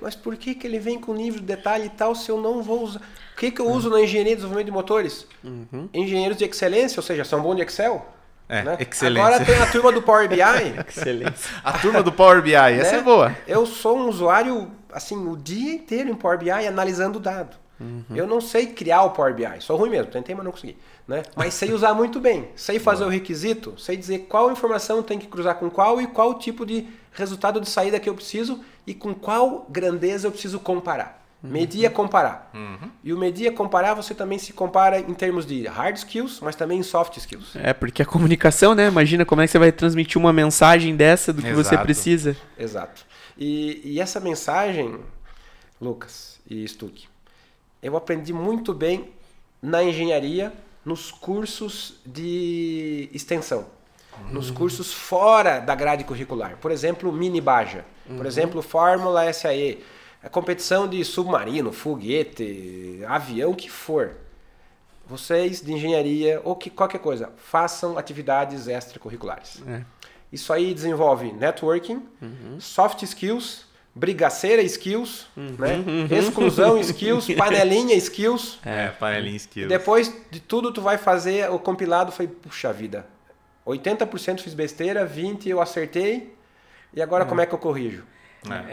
[0.00, 2.62] Mas por que, que ele vem com nível de detalhe e tal se eu não
[2.62, 3.00] vou usar?
[3.34, 5.26] O que, que eu uso na engenharia de desenvolvimento de motores?
[5.92, 8.06] Engenheiros de excelência, ou seja, são bons de Excel.
[8.50, 8.76] É, né?
[8.80, 9.26] excelência.
[9.26, 10.40] Agora tem a turma do Power BI.
[10.88, 11.50] Excelência.
[11.62, 12.98] A turma do Power BI, essa né?
[12.98, 13.36] é boa.
[13.46, 17.56] Eu sou um usuário, assim, o dia inteiro em Power BI analisando o dado.
[17.80, 18.04] Uhum.
[18.14, 20.76] Eu não sei criar o Power BI, sou ruim mesmo, tentei, mas não consegui.
[21.06, 21.22] Né?
[21.34, 25.28] Mas sei usar muito bem, sei fazer o requisito, sei dizer qual informação tem que
[25.28, 29.14] cruzar com qual e qual tipo de resultado de saída que eu preciso e com
[29.14, 31.19] qual grandeza eu preciso comparar.
[31.42, 32.50] Medir é comparar.
[32.52, 32.90] Uhum.
[33.02, 36.54] E o medir é comparar, você também se compara em termos de hard skills, mas
[36.54, 37.56] também em soft skills.
[37.56, 38.88] É, porque a comunicação, né?
[38.88, 41.82] Imagina como é que você vai transmitir uma mensagem dessa do que você Exato.
[41.82, 42.36] precisa.
[42.58, 43.06] Exato.
[43.38, 45.00] E, e essa mensagem,
[45.80, 47.08] Lucas e Stuck,
[47.82, 49.10] eu aprendi muito bem
[49.62, 50.52] na engenharia,
[50.84, 53.64] nos cursos de extensão,
[54.18, 54.34] uhum.
[54.34, 56.58] nos cursos fora da grade curricular.
[56.58, 58.18] Por exemplo, Mini Baja, uhum.
[58.18, 59.82] por exemplo, Fórmula SAE,
[60.22, 64.16] a competição de submarino, foguete, avião, o que for.
[65.06, 69.62] Vocês de engenharia ou que, qualquer coisa, façam atividades extracurriculares.
[69.66, 69.82] É.
[70.32, 72.60] Isso aí desenvolve networking, uhum.
[72.60, 75.76] soft skills, brigaceira skills, uhum, né?
[75.84, 76.06] Uhum.
[76.10, 78.60] exclusão skills, panelinha skills.
[78.64, 79.68] É, panelinha skills.
[79.68, 83.06] Depois de tudo tu vai fazer o compilado, foi puxa vida.
[83.66, 86.34] 80% fiz besteira, 20 eu acertei.
[86.92, 88.04] E agora como é que eu corrijo?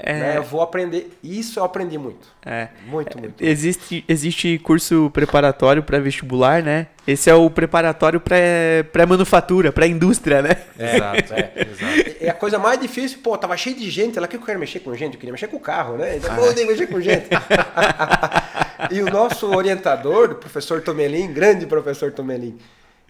[0.04, 0.14] É.
[0.14, 0.38] Né?
[0.38, 1.18] Eu vou aprender.
[1.22, 2.28] Isso eu aprendi muito.
[2.46, 2.70] É.
[2.86, 3.44] Muito, muito.
[3.44, 6.88] Existe, existe curso preparatório para vestibular, né?
[7.06, 10.58] Esse é o preparatório para manufatura, para indústria, né?
[10.78, 12.18] É, exato, é, exato.
[12.22, 14.80] É a coisa mais difícil, pô, tava cheio de gente, ela que eu quero mexer
[14.80, 16.18] com gente, eu queria mexer com o carro, né?
[16.18, 17.28] Então, ah, eu mexer com gente.
[18.92, 22.58] e o nosso orientador, o professor Tomelin, grande professor Tomelin,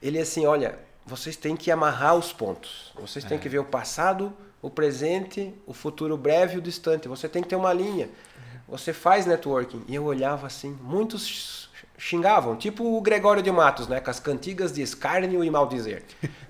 [0.01, 2.91] ele é assim, olha, vocês têm que amarrar os pontos.
[2.99, 3.39] Vocês têm é.
[3.39, 4.33] que ver o passado,
[4.67, 7.07] o presente, o futuro breve e o distante.
[7.07, 8.09] Você tem que ter uma linha.
[8.67, 9.83] Você faz networking.
[9.87, 14.71] E eu olhava assim, muitos xingavam, tipo o Gregório de Matos, né, com as cantigas
[14.71, 16.03] de escárnio e maldizer.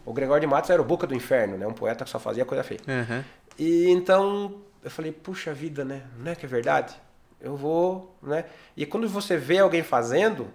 [0.06, 2.43] O Gregório de Matos era o boca do inferno, né, um poeta que só fazia
[2.43, 2.82] coisa feia.
[2.88, 3.23] Uhum.
[3.58, 6.95] E então eu falei, puxa vida, né, não é que é verdade?
[7.39, 8.45] Eu vou, né?
[8.75, 10.47] E quando você vê alguém fazendo,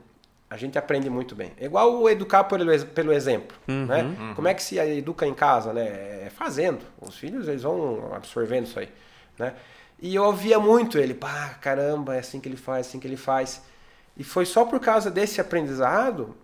[0.53, 1.51] a gente aprende muito bem.
[1.59, 3.57] É igual o educar pelo, pelo exemplo.
[3.67, 4.03] Uhum, né?
[4.03, 4.35] Uhum.
[4.35, 5.73] Como é que se educa em casa?
[5.73, 6.27] Né?
[6.27, 6.85] É fazendo.
[7.01, 8.91] Os filhos eles vão absorvendo isso aí.
[9.39, 9.55] Né?
[9.99, 13.07] E eu ouvia muito ele, pá, caramba, é assim que ele faz, é assim que
[13.07, 13.63] ele faz.
[14.15, 16.37] E foi só por causa desse aprendizado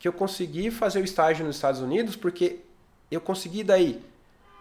[0.00, 2.58] que eu consegui fazer o estágio nos Estados Unidos, porque
[3.08, 4.02] eu consegui daí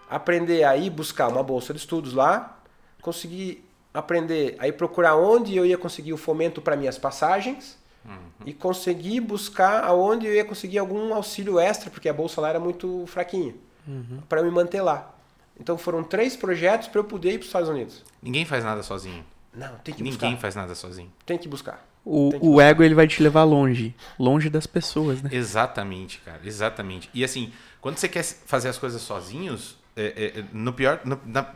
[0.07, 2.61] aprender a ir buscar uma bolsa de estudos lá,
[3.01, 8.17] consegui aprender a ir procurar onde eu ia conseguir o fomento para minhas passagens, Uhum.
[8.45, 12.59] E conseguir buscar aonde eu ia conseguir algum auxílio extra, porque a bolsa lá era
[12.59, 13.55] muito fraquinha,
[13.87, 14.19] uhum.
[14.27, 15.13] para me manter lá.
[15.59, 18.03] Então foram três projetos para eu poder ir para os Estados Unidos.
[18.21, 19.23] Ninguém faz nada sozinho.
[19.53, 20.25] Não, tem que Ninguém buscar.
[20.27, 21.11] Ninguém faz nada sozinho.
[21.25, 21.85] Tem que buscar.
[22.03, 22.63] O, que o buscar.
[22.65, 25.29] ego ele vai te levar longe, longe das pessoas, né?
[25.31, 27.09] Exatamente, cara, exatamente.
[27.13, 31.53] E assim, quando você quer fazer as coisas sozinhos, é, é, no pior, no, na,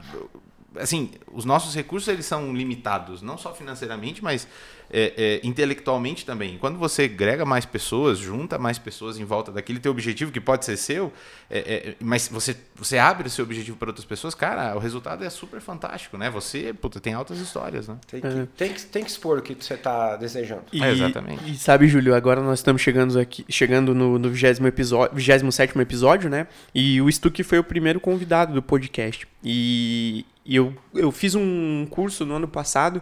[0.76, 4.48] assim, os nossos recursos eles são limitados, não só financeiramente, mas
[4.92, 6.58] é, é, intelectualmente também.
[6.58, 10.66] Quando você grega mais pessoas, junta mais pessoas em volta daquele teu objetivo, que pode
[10.66, 11.12] ser seu,
[11.50, 15.24] é, é mas você, você abre o seu objetivo para outras pessoas, cara, o resultado
[15.24, 16.30] é super fantástico, né?
[16.30, 17.98] Você puta, tem altas histórias, né?
[18.08, 18.48] Tem que, é.
[18.56, 20.64] tem que, tem que expor o que você está desejando.
[20.72, 21.52] E, exatamente.
[21.52, 26.30] E sabe, Júlio, agora nós estamos chegando aqui, chegando no, no 20 episódio, 27 episódio,
[26.30, 26.48] né?
[26.74, 29.28] E o Stuck foi o primeiro convidado do podcast.
[29.44, 33.02] E, e eu, eu fiz um curso no ano passado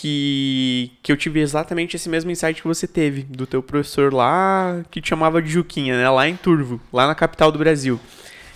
[0.00, 4.84] que, que eu tive exatamente esse mesmo insight que você teve, do teu professor lá,
[4.92, 6.08] que te chamava de Juquinha, né?
[6.08, 7.98] Lá em Turvo, lá na capital do Brasil.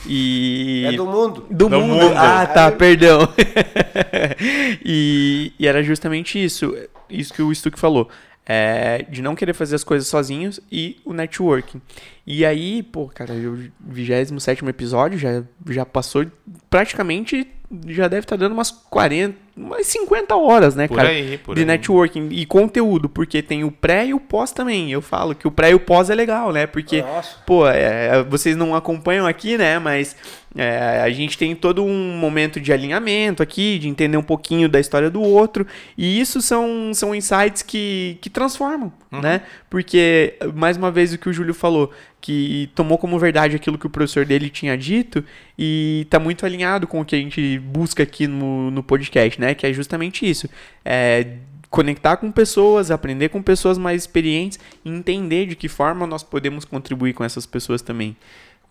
[0.07, 0.85] E...
[0.87, 1.45] É do mundo.
[1.51, 1.95] Do, do mundo.
[1.95, 2.15] mundo.
[2.17, 3.29] Ah, tá, perdão.
[4.85, 6.77] e, e, era justamente isso,
[7.11, 8.09] isso que o Stuck falou.
[8.47, 11.83] É, de não querer fazer as coisas sozinhos e o networking.
[12.25, 16.25] E aí, pô, cara, o 27 episódio já, já passou
[16.71, 17.49] praticamente
[17.87, 21.09] já deve estar tá dando umas 40, umas 50 horas, né, por cara?
[21.09, 21.67] Aí, por de aí.
[21.67, 24.91] networking e conteúdo, porque tem o pré e o pós também.
[24.91, 26.67] Eu falo que o pré e o pós é legal, né?
[26.67, 27.37] Porque, Nossa.
[27.47, 29.79] pô, é, vocês não acompanham aqui, né?
[29.79, 30.17] Mas
[30.55, 34.79] é, a gente tem todo um momento de alinhamento aqui, de entender um pouquinho da
[34.79, 35.67] história do outro.
[35.97, 39.21] E isso são, são insights que, que transformam, uhum.
[39.21, 39.43] né?
[39.71, 43.87] Porque, mais uma vez, o que o Júlio falou, que tomou como verdade aquilo que
[43.87, 45.25] o professor dele tinha dito
[45.59, 49.55] e está muito alinhado com o que a gente busca aqui no, no podcast, né?
[49.55, 50.49] Que é justamente isso.
[50.85, 51.27] É
[51.71, 56.67] conectar com pessoas, aprender com pessoas mais experientes e entender de que forma nós podemos
[56.67, 58.15] contribuir com essas pessoas também.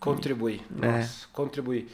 [0.02, 0.62] Contribuir.
[0.80, 0.86] É.
[0.86, 1.88] Nossa, contribuir.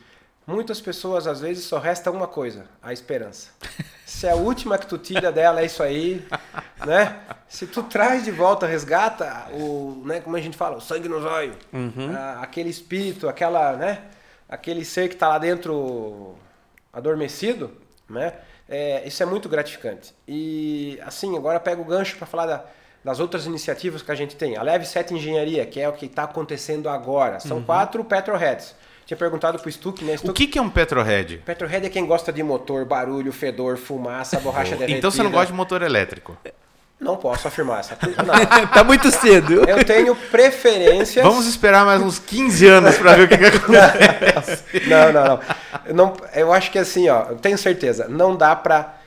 [0.47, 3.51] Muitas pessoas, às vezes, só resta uma coisa, a esperança.
[4.07, 6.27] Se é a última que tu tira dela é isso aí,
[6.87, 7.21] né?
[7.47, 11.23] Se tu traz de volta, resgata o, né, como a gente fala, o sangue nos
[11.23, 12.15] olhos, uhum.
[12.41, 14.05] aquele espírito, aquela, né,
[14.49, 16.35] aquele ser que está lá dentro
[16.91, 17.71] adormecido,
[18.09, 18.33] né?
[18.67, 20.15] É, isso é muito gratificante.
[20.27, 22.65] E assim, agora pego o gancho para falar da,
[23.05, 24.57] das outras iniciativas que a gente tem.
[24.57, 27.41] A Leve 7 Engenharia, que é o que está acontecendo agora.
[27.41, 27.65] São uhum.
[27.65, 28.75] quatro Petroheads.
[29.07, 30.19] Tinha perguntado pro Stuck, né?
[30.19, 30.31] Stuck...
[30.31, 31.39] O que, que é um Petrohead?
[31.39, 34.99] Petrohead é quem gosta de motor, barulho, fedor, fumaça, borracha derretida.
[34.99, 36.37] Então você não gosta de motor elétrico?
[37.01, 37.97] Não posso afirmar essa.
[38.03, 38.35] Não.
[38.69, 39.65] tá muito cedo.
[39.67, 41.25] Eu tenho preferências.
[41.25, 44.65] Vamos esperar mais uns 15 anos para ver o que, que acontece.
[44.89, 45.41] não, não, não.
[45.87, 46.17] Eu, não.
[46.35, 48.99] eu acho que assim, ó, eu tenho certeza, não dá para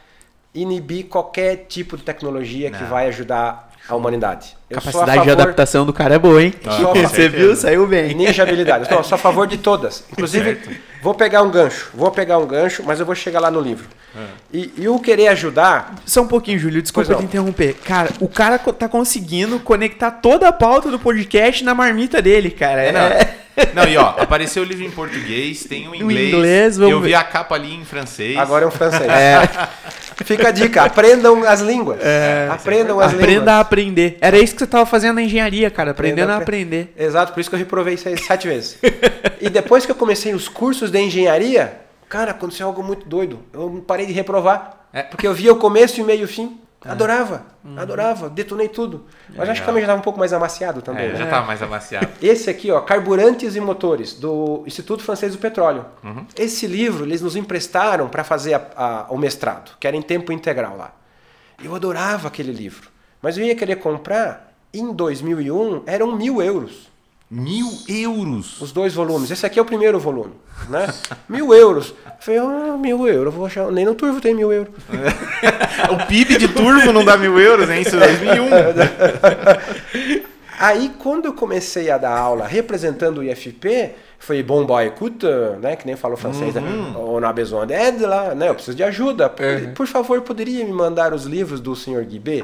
[0.54, 2.90] inibir qualquer tipo de tecnologia que Não.
[2.90, 4.56] vai ajudar a humanidade.
[4.70, 6.54] Eu sou a Capacidade de favor- adaptação do cara é boa, hein?
[6.66, 6.78] Ah,
[7.08, 7.56] Você viu?
[7.56, 8.14] Saiu bem.
[8.16, 8.90] Ninja habilidades.
[8.90, 10.04] Não, eu sou a favor de todas.
[10.12, 10.70] Inclusive, Certo.
[11.04, 11.90] vou pegar um gancho.
[11.94, 13.86] Vou pegar um gancho, mas eu vou chegar lá no livro.
[14.16, 14.20] É.
[14.54, 15.96] E, e o querer ajudar.
[16.06, 17.74] Só um pouquinho, Júlio, desculpa te interromper.
[17.84, 22.82] Cara, o cara tá conseguindo conectar toda a pauta do podcast na marmita dele, cara.
[22.84, 23.00] É, não.
[23.02, 23.36] É-
[23.74, 26.34] Não, e ó, apareceu o livro em português, tem um em No inglês.
[26.34, 27.16] inglês, vamos eu vi ver.
[27.16, 28.38] a capa ali em francês.
[28.38, 29.02] Agora é um francês.
[30.24, 32.00] Fica a dica: aprendam as línguas.
[32.52, 33.48] aprendam as Aprenda línguas.
[33.50, 34.18] a aprender.
[34.22, 35.92] Era isso que você tava fazendo na engenharia, cara.
[35.92, 36.56] Aprendendo a Aprenda a apre-
[36.88, 36.94] aprender.
[36.98, 38.78] Exato, por isso que eu reprovei sete vezes.
[39.42, 41.74] e depois que eu comecei os cursos de engenharia,
[42.10, 43.40] cara, aconteceu algo muito doido.
[43.54, 44.78] Eu parei de reprovar.
[44.94, 45.04] É.
[45.04, 46.60] Porque eu via o começo e o meio e o fim.
[46.84, 47.46] Adorava,
[47.78, 49.06] adorava, detonei tudo.
[49.30, 51.06] Mas acho que também já estava um pouco mais amaciado também.
[51.06, 51.16] É, né?
[51.16, 52.08] já tá mais amaciado.
[52.22, 55.86] Esse aqui, ó, Carburantes e Motores, do Instituto Francês do Petróleo.
[56.36, 60.32] Esse livro eles nos emprestaram para fazer a- a- o mestrado, que era em tempo
[60.32, 60.92] integral lá.
[61.64, 62.90] Eu adorava aquele livro,
[63.22, 66.91] mas eu ia querer comprar, em 2001, eram mil euros,
[67.34, 68.60] Mil euros!
[68.62, 69.32] os dois volumes.
[69.32, 70.34] Esse aqui é o primeiro volume,
[70.68, 70.94] né?
[71.30, 71.96] mil euros.
[72.06, 73.72] Eu falei, ah, mil euros, vou achar...
[73.72, 74.74] nem no Turvo tem mil euros.
[75.90, 77.82] O PIB de turbo não dá mil euros, hein?
[77.82, 78.50] Isso é 2001.
[80.60, 85.26] Aí, quando eu comecei a dar aula representando o IFP, foi bom boy, écoute,
[85.60, 85.78] né?
[85.78, 86.62] Que nem falou francês, né?
[86.96, 88.50] On a besoin d'aide lá, né?
[88.50, 89.30] Eu preciso de ajuda.
[89.30, 92.04] Por, por favor, poderia me mandar os livros do Sr.
[92.04, 92.44] Guibé?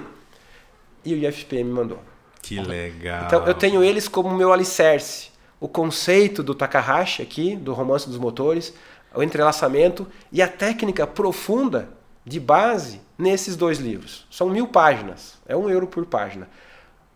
[1.06, 2.00] E o IFP me mandou.
[2.48, 3.26] Que legal.
[3.26, 5.30] Então, eu tenho eles como meu alicerce.
[5.60, 8.74] O conceito do Takahashi aqui, do Romance dos Motores,
[9.14, 11.90] o entrelaçamento e a técnica profunda
[12.24, 14.26] de base nesses dois livros.
[14.30, 16.48] São mil páginas, é um euro por página.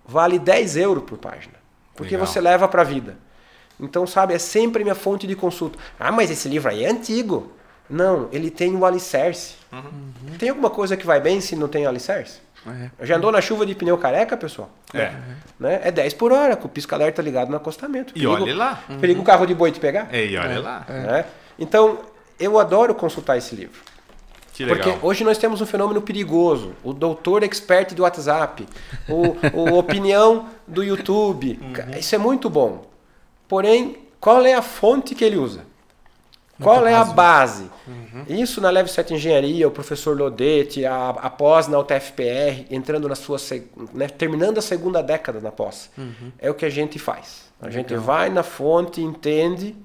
[0.06, 1.54] Vale 10 euros por página,
[1.96, 2.28] porque Legal.
[2.28, 3.17] você leva para a vida.
[3.80, 5.78] Então, sabe, é sempre minha fonte de consulta.
[6.00, 7.52] Ah, mas esse livro aí é antigo.
[7.89, 9.56] Não, ele tem o alicerce.
[10.38, 12.39] Tem alguma coisa que vai bem se não tem alicerce?
[12.67, 13.06] É.
[13.06, 14.69] Já andou na chuva de pneu careca, pessoal?
[14.93, 15.12] É.
[15.60, 15.82] né?
[15.84, 18.13] É 10 por hora, com o pisca-alerta ligado no acostamento.
[18.15, 18.84] E olhe lá.
[19.00, 20.08] Perigo o carro de boi te pegar.
[20.12, 20.86] É, e olha lá.
[20.88, 21.26] né?
[21.58, 22.00] Então,
[22.39, 23.82] eu adoro consultar esse livro.
[24.54, 24.93] Que legal.
[24.93, 26.74] Porque hoje nós temos um fenômeno perigoso.
[26.84, 28.67] O doutor expert do WhatsApp,
[29.08, 31.60] o, o opinião do YouTube.
[31.62, 31.97] Uhum.
[31.97, 32.86] Isso é muito bom.
[33.47, 35.65] Porém, qual é a fonte que ele usa?
[36.62, 37.69] Qual é a base?
[37.88, 38.26] Uhum.
[38.28, 43.15] Isso na Level 7 Engenharia, o professor Lodete, a, a pós na UTFPR, entrando na
[43.15, 43.38] sua,
[43.93, 45.89] né, terminando a segunda década na pós.
[45.97, 46.32] Uhum.
[46.39, 47.52] É o que a gente faz.
[47.62, 49.76] A gente vai na fonte, entende,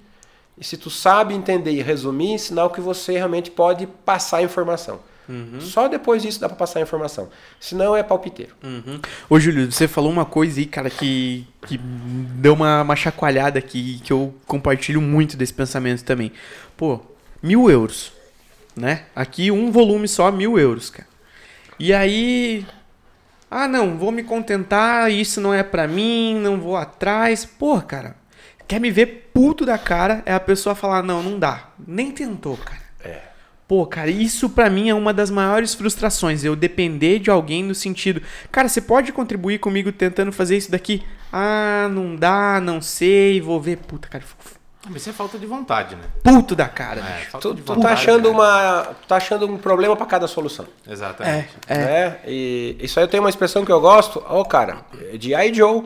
[0.59, 5.01] e se tu sabe entender e resumir, sinal que você realmente pode passar a informação.
[5.29, 5.61] Uhum.
[5.61, 7.29] Só depois disso dá para passar a informação.
[7.61, 8.55] Senão é palpiteiro.
[8.63, 9.01] Uhum.
[9.29, 14.01] Ô, Júlio, você falou uma coisa aí, cara, que, que deu uma, uma chacoalhada aqui,
[14.05, 16.33] que eu compartilho muito desse pensamento também.
[16.77, 17.01] Pô,
[17.43, 18.13] mil euros,
[18.75, 19.05] né?
[19.15, 21.09] Aqui um volume só, mil euros, cara.
[21.79, 22.67] E aí.
[23.51, 27.45] Ah, não, vou me contentar, isso não é pra mim, não vou atrás.
[27.45, 28.17] Pô, cara,
[28.67, 31.71] quer me ver puto da cara é a pessoa falar: não, não dá.
[31.87, 32.86] Nem tentou, cara.
[33.69, 36.45] Pô, cara, isso pra mim é uma das maiores frustrações.
[36.45, 41.03] Eu depender de alguém no sentido, cara, você pode contribuir comigo tentando fazer isso daqui?
[41.33, 43.79] Ah, não dá, não sei, vou ver.
[43.79, 44.41] Puta, cara, fico
[44.89, 46.03] Mas isso é falta de vontade, né?
[46.23, 47.01] puto da cara.
[47.01, 47.31] É, bicho.
[47.33, 47.87] falta Tu, de tu vontade.
[47.89, 48.35] tá achando né?
[48.35, 50.67] uma, tu tá achando um problema para cada solução.
[50.89, 51.49] Exatamente.
[51.67, 51.79] É, é.
[51.79, 52.17] Né?
[52.25, 54.23] E isso aí eu tenho uma expressão que eu gosto.
[54.29, 54.79] Ó, cara,
[55.19, 55.53] G.I.
[55.53, 55.83] Joe.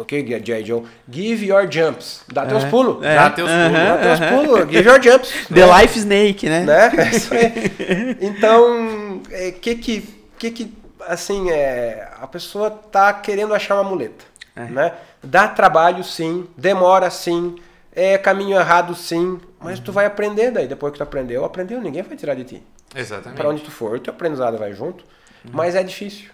[0.00, 0.64] O é G.I.
[0.64, 0.82] Joe?
[1.10, 2.22] Give your jumps.
[2.32, 3.04] Dá teus pulos.
[3.04, 3.72] É, Dá teus pulos.
[3.72, 4.70] Dá teus pulos.
[4.70, 5.30] Give your jumps.
[5.52, 6.64] The Life Snake, né?
[6.64, 6.90] né?
[7.30, 8.16] É.
[8.24, 10.00] Então, é, que que,
[10.38, 10.74] que que,
[11.06, 14.24] assim, é, a pessoa tá querendo achar uma muleta,
[14.56, 14.64] É.
[14.64, 14.92] né?
[15.22, 17.56] Dá trabalho, sim, demora, sim,
[17.92, 22.02] é caminho errado, sim, mas tu vai aprender daí, depois que tu aprendeu, aprendeu, ninguém
[22.02, 22.62] vai tirar de ti.
[22.96, 23.36] Exatamente.
[23.36, 25.04] Para onde tu for, teu aprendizado vai junto,
[25.52, 26.30] mas é difícil.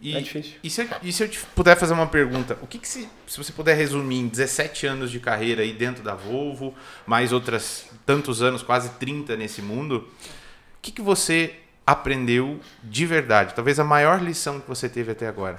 [0.00, 0.54] E, É difícil.
[0.62, 2.58] E se, eu, e se eu te puder fazer uma pergunta?
[2.60, 6.02] O que, que se, se você puder resumir em 17 anos de carreira aí dentro
[6.02, 6.74] da Volvo,
[7.06, 11.54] mais outras tantos anos, quase 30 nesse mundo, o que, que você
[11.86, 13.54] aprendeu de verdade?
[13.54, 15.58] Talvez a maior lição que você teve até agora.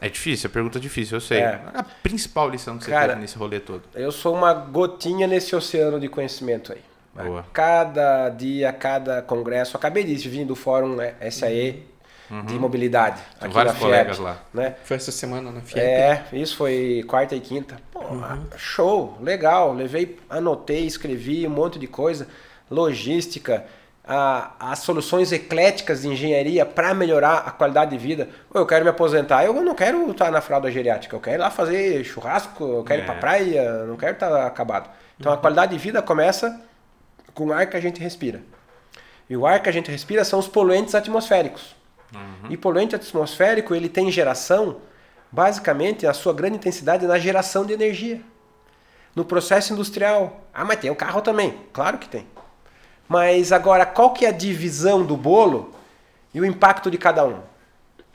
[0.00, 1.38] É difícil, é pergunta difícil, eu sei.
[1.38, 1.60] É.
[1.74, 3.82] A principal lição que você Cara, teve nesse rolê todo.
[3.94, 6.82] Eu sou uma gotinha nesse oceano de conhecimento aí.
[7.14, 7.40] Boa.
[7.40, 11.14] A Cada dia, cada congresso, acabei de vir do fórum né,
[12.28, 13.20] SAE de mobilidade.
[13.40, 14.38] Aqui vários na colegas FIEP, lá.
[14.52, 14.74] Né?
[14.84, 15.80] Foi essa semana na FIEP.
[15.80, 17.76] É, isso foi quarta e quinta.
[17.92, 18.00] Pô,
[18.56, 19.72] show, legal.
[19.72, 22.26] Levei, anotei, escrevi um monte de coisa.
[22.70, 23.64] Logística,
[24.04, 28.28] a- as soluções ecléticas de engenharia para melhorar a qualidade de vida.
[28.50, 31.38] Pô, eu quero me aposentar, eu não quero estar na fralda geriátrica, eu quero ir
[31.40, 33.06] lá fazer churrasco, eu quero ir É.
[33.06, 34.90] pra praia, não quero estar acabado.
[35.18, 36.60] Então a qualidade de vida começa
[37.34, 38.40] com o ar que a gente respira.
[39.28, 41.75] E o ar que a gente respira são os poluentes atmosféricos.
[42.14, 42.50] Uhum.
[42.50, 44.76] E poluente atmosférico, ele tem geração,
[45.30, 48.20] basicamente, a sua grande intensidade na geração de energia.
[49.14, 50.42] No processo industrial.
[50.52, 51.54] Ah, mas tem o carro também.
[51.72, 52.26] Claro que tem.
[53.08, 55.74] Mas agora, qual que é a divisão do bolo
[56.34, 57.40] e o impacto de cada um?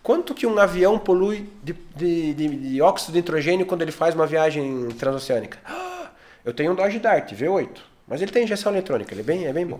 [0.04, 4.16] Quanto que um avião polui de, de, de, de óxido de nitrogênio quando ele faz
[4.16, 5.60] uma viagem transoceânica?
[6.44, 7.70] Eu tenho um Dodge Dart V8,
[8.08, 9.80] mas ele tem injeção eletrônica, ele é bem, é bem bom.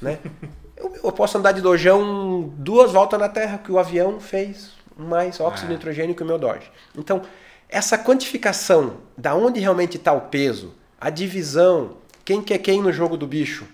[0.00, 0.18] Né?
[0.78, 5.40] Eu, eu posso andar de dojão duas voltas na Terra, que o avião fez mais
[5.40, 5.76] óxido de é.
[5.76, 6.70] nitrogênio que o meu Dodge.
[6.96, 7.22] Então,
[7.68, 12.92] essa quantificação da onde realmente está o peso, a divisão, quem que é quem no
[12.92, 13.66] jogo do bicho,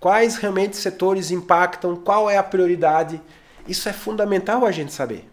[0.00, 3.20] quais realmente setores impactam, qual é a prioridade,
[3.66, 5.28] isso é fundamental a gente saber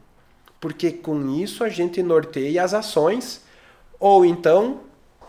[0.62, 3.42] porque com isso a gente norteia as ações,
[4.00, 4.82] ou então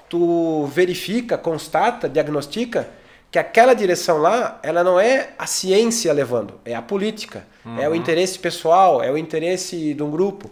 [0.08, 2.88] tu verifica, constata, diagnostica
[3.32, 7.78] que aquela direção lá, ela não é a ciência levando, é a política, uhum.
[7.80, 10.50] é o interesse pessoal, é o interesse de um grupo.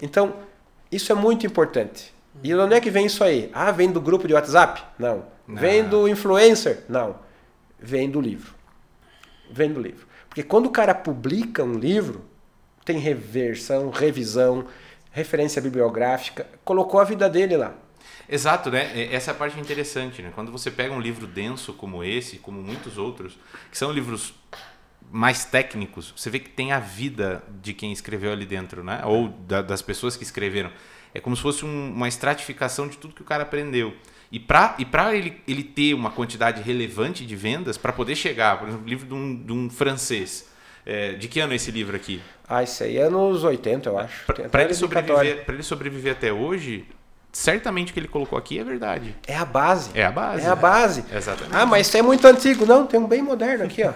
[0.00, 0.32] Então,
[0.90, 2.12] isso é muito importante.
[2.42, 3.50] E onde é que vem isso aí?
[3.52, 4.82] Ah, vem do grupo de WhatsApp?
[4.98, 5.26] Não.
[5.46, 5.60] não.
[5.60, 6.84] Vem do influencer?
[6.88, 7.16] Não.
[7.78, 8.54] Vem do livro.
[9.50, 10.06] Vem do livro.
[10.26, 12.24] Porque quando o cara publica um livro,
[12.82, 14.64] tem reversão, revisão,
[15.10, 17.74] referência bibliográfica, colocou a vida dele lá.
[18.28, 19.12] Exato, né?
[19.12, 20.32] Essa é a parte interessante, né?
[20.34, 23.38] Quando você pega um livro denso como esse, como muitos outros,
[23.70, 24.34] que são livros
[25.10, 29.02] mais técnicos, você vê que tem a vida de quem escreveu ali dentro, né?
[29.04, 30.70] Ou da, das pessoas que escreveram.
[31.14, 33.94] É como se fosse um, uma estratificação de tudo que o cara aprendeu.
[34.30, 38.58] E para e pra ele, ele ter uma quantidade relevante de vendas, para poder chegar,
[38.58, 40.50] por exemplo, livro de um, de um francês.
[40.84, 42.20] É, de que ano é esse livro aqui?
[42.48, 44.24] Ah, isso aí é anos 80, eu acho.
[44.24, 46.86] Para ele, sobreviver, ele sobreviver até hoje,
[47.32, 49.16] certamente o que ele colocou aqui é verdade.
[49.26, 49.90] É a base.
[49.94, 50.44] É a base.
[50.44, 51.04] É a base.
[51.10, 51.16] É.
[51.16, 51.56] Exatamente.
[51.56, 52.66] Ah, mas isso é muito antigo.
[52.66, 53.92] Não, tem um bem moderno aqui, ó.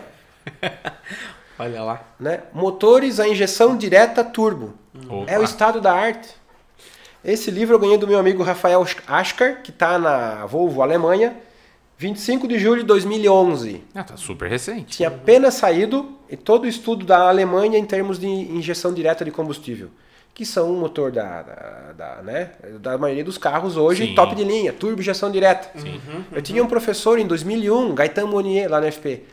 [1.58, 2.02] Olha lá.
[2.18, 2.40] Né?
[2.52, 4.74] Motores a injeção direta turbo.
[5.08, 5.30] Opa.
[5.30, 6.28] É o estado da arte.
[7.24, 11.36] Esse livro eu ganhei do meu amigo Rafael Aschar, que está na Volvo Alemanha.
[11.98, 13.82] 25 de julho de 2011.
[13.94, 14.98] Ah, tá super recente.
[14.98, 19.30] Tinha apenas saído e todo o estudo da Alemanha em termos de injeção direta de
[19.30, 19.90] combustível,
[20.36, 24.14] que são o motor da, da, da, né, da maioria dos carros hoje, Sim.
[24.14, 25.70] top de linha, turbo injeção direta.
[25.80, 25.98] Sim.
[26.30, 29.24] Eu tinha um professor em 2001, Gaetan Monnier, lá na FP.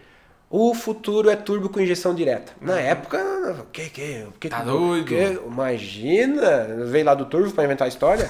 [0.55, 2.53] O futuro é turbo com injeção direta.
[2.61, 2.77] Na uhum.
[2.77, 3.17] época,
[3.59, 5.07] o que, que, que, tá doido?
[5.07, 8.29] Que, imagina, veio lá do turbo para inventar a história.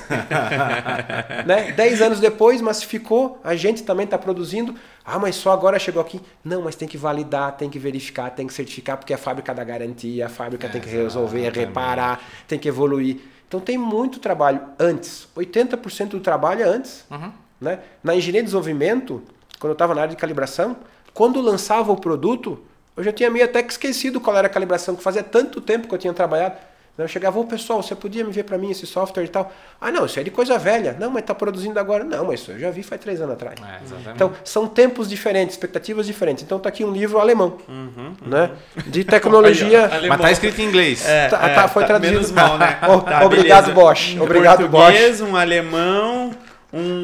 [1.46, 1.74] né?
[1.74, 4.74] Dez anos depois, massificou, a gente também está produzindo.
[5.04, 6.22] Ah, mas só agora chegou aqui.
[6.46, 9.66] Não, mas tem que validar, tem que verificar, tem que certificar, porque a fábrica dá
[9.66, 13.18] garantia, a fábrica é, tem que resolver, reparar, tem que evoluir.
[13.50, 15.28] Então tem muito trabalho antes.
[15.36, 17.04] 80% do trabalho é antes.
[17.12, 17.34] Uhum.
[17.60, 17.80] Né?
[18.02, 19.22] Na engenharia de desenvolvimento,
[19.60, 20.78] quando eu estava na área de calibração,
[21.14, 22.60] quando lançava o produto,
[22.96, 25.88] eu já tinha meio até que esquecido qual era a calibração, que fazia tanto tempo
[25.88, 26.56] que eu tinha trabalhado.
[26.96, 29.52] Eu chegava, ô pessoal, você podia me ver para mim esse software e tal?
[29.82, 30.96] Ah, não, isso é de coisa velha.
[31.00, 32.04] Não, mas está produzindo agora.
[32.04, 33.60] Não, mas isso eu já vi faz três anos atrás.
[33.60, 36.44] É, então, são tempos diferentes, expectativas diferentes.
[36.44, 38.52] Então, está aqui um livro alemão, uhum, né?
[38.86, 39.90] De tecnologia.
[39.92, 41.04] Aí, mas está escrito em inglês.
[41.04, 42.14] É, tá, é, tá, foi tá traduzido.
[42.14, 42.78] Menos mal, né?
[42.80, 43.72] tá, obrigado, beleza.
[43.72, 44.16] Bosch.
[44.16, 45.22] Um obrigado, Bosch.
[45.22, 46.30] um alemão,
[46.72, 47.03] um,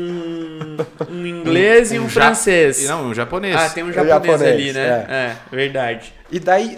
[1.10, 2.88] um inglês um, e um, um francês.
[2.88, 3.56] Não, um japonês.
[3.56, 4.82] Ah, tem um japonês, japonês ali, né?
[4.82, 5.13] É.
[5.13, 6.13] é, verdade.
[6.32, 6.78] E daí,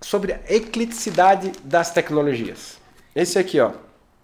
[0.00, 2.78] sobre a ecleticidade das tecnologias.
[3.14, 3.72] Esse aqui, ó.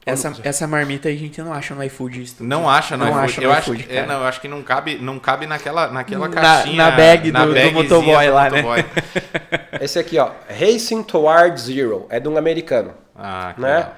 [0.07, 2.23] Essa, essa marmita aí a gente não acha no iFood.
[2.23, 3.25] Isso não acha no não iFood.
[3.25, 5.89] Acha no eu iFood, acho, é, não, eu acho que não cabe, não cabe naquela,
[5.89, 6.77] naquela caixinha.
[6.77, 8.62] Na bag do, do motoboy lá, né?
[9.81, 10.31] Esse aqui, ó.
[10.49, 12.07] Racing Toward Zero.
[12.09, 12.95] É de um americano.
[13.17, 13.77] Ah, né?
[13.77, 13.97] Legal.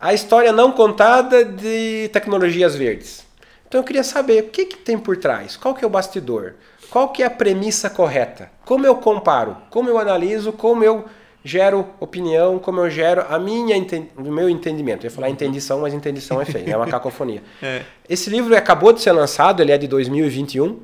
[0.00, 3.26] A história não contada de tecnologias verdes.
[3.70, 6.54] Então eu queria saber o que, que tem por trás, qual que é o bastidor,
[6.90, 11.04] qual que é a premissa correta, como eu comparo, como eu analiso, como eu
[11.44, 13.76] gero opinião, como eu gero a minha
[14.16, 15.06] o meu entendimento.
[15.06, 15.34] Eu ia falar uhum.
[15.34, 17.44] entendição, mas entendição é feio, é uma cacofonia.
[17.62, 17.82] é.
[18.08, 20.80] Esse livro acabou de ser lançado, ele é de 2021.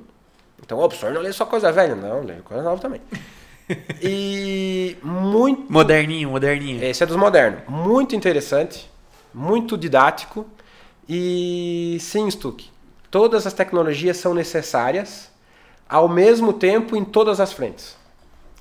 [0.62, 3.00] Então, o professor não lê só coisa velha, não, lê coisa nova também.
[4.00, 6.84] E muito moderninho, moderninho.
[6.84, 7.62] Esse é dos modernos.
[7.66, 8.88] Muito interessante,
[9.34, 10.46] muito didático
[11.08, 12.75] e sim, Stuck
[13.16, 15.30] todas as tecnologias são necessárias
[15.88, 17.96] ao mesmo tempo em todas as frentes.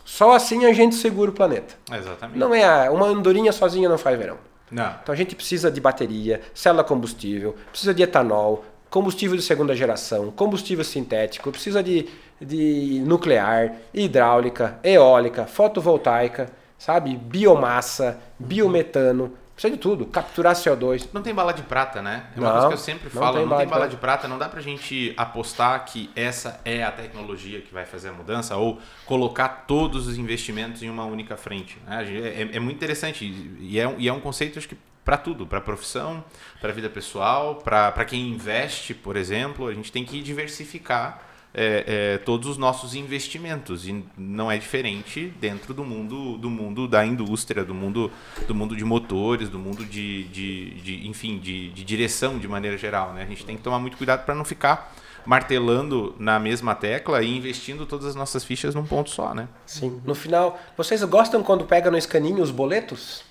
[0.06, 1.76] Só assim a gente segura o planeta.
[1.92, 2.40] Exatamente.
[2.40, 4.38] Não é a, uma andorinha sozinha não faz verão.
[4.72, 4.96] Não.
[5.04, 10.32] Então a gente precisa de bateria, célula combustível, precisa de etanol, combustível de segunda geração,
[10.32, 12.08] combustível sintético, precisa de,
[12.40, 17.18] de nuclear, hidráulica, eólica, fotovoltaica, sabe?
[17.18, 20.06] Biomassa, biometano, Precisa de tudo.
[20.08, 21.08] Capturar CO2.
[21.14, 22.26] Não tem bala de prata, né?
[22.36, 23.34] É uma Não, coisa que eu sempre não falo.
[23.38, 24.28] tem não bala tem bala de prata.
[24.28, 28.58] Não dá pra gente apostar que essa é a tecnologia que vai fazer a mudança
[28.58, 31.78] ou colocar todos os investimentos em uma única frente.
[31.88, 32.04] né?
[32.06, 32.22] Gente-
[32.54, 33.24] É, é muito interessante
[33.60, 35.48] e é, um- e é um conceito, acho que, para tudo.
[35.48, 36.22] Para profissão,
[36.60, 39.68] para vida pessoal, para quem investe, por exemplo.
[39.68, 41.22] A gente tem que diversificar
[41.58, 46.88] é, é, todos os nossos investimentos e não é diferente dentro do mundo do mundo
[46.88, 48.12] da indústria do mundo
[48.46, 52.78] do mundo de motores do mundo de, de, de- enfim de, de direção de maneira
[52.78, 54.94] geral né a gente tem que tomar muito cuidado para não ficar
[55.26, 60.02] martelando na mesma tecla e investindo todas as nossas fichas num ponto só né Sim.
[60.06, 63.24] No final, vocês gostam quando pega no escaninho os boletos?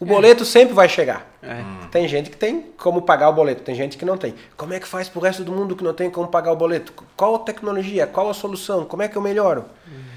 [0.00, 1.30] O boleto sempre vai chegar.
[1.42, 1.62] É.
[1.90, 4.34] Tem gente que tem como pagar o boleto, tem gente que não tem.
[4.56, 6.92] Como é que faz pro resto do mundo que não tem como pagar o boleto?
[7.16, 8.06] Qual a tecnologia?
[8.06, 8.84] Qual a solução?
[8.86, 9.66] Como é que eu melhoro?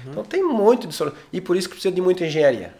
[0.06, 1.18] Então tem muito de solução.
[1.32, 2.74] E por isso que precisa de muita engenharia.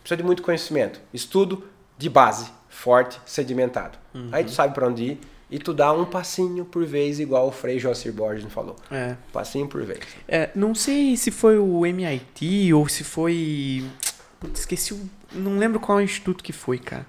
[0.00, 1.00] Precisa de muito conhecimento.
[1.12, 1.64] Estudo
[1.96, 3.98] de base, forte, sedimentado.
[4.30, 5.20] Aí tu sabe para onde ir
[5.50, 8.76] e tu dá um passinho por vez, igual o Frei Joacir Borges falou.
[8.90, 9.16] É.
[9.32, 10.00] Passinho por vez.
[10.26, 13.84] É, não sei se foi o MIT ou se foi.
[14.38, 15.10] Putz, esqueci o.
[15.32, 17.06] Não lembro qual instituto que foi, cara.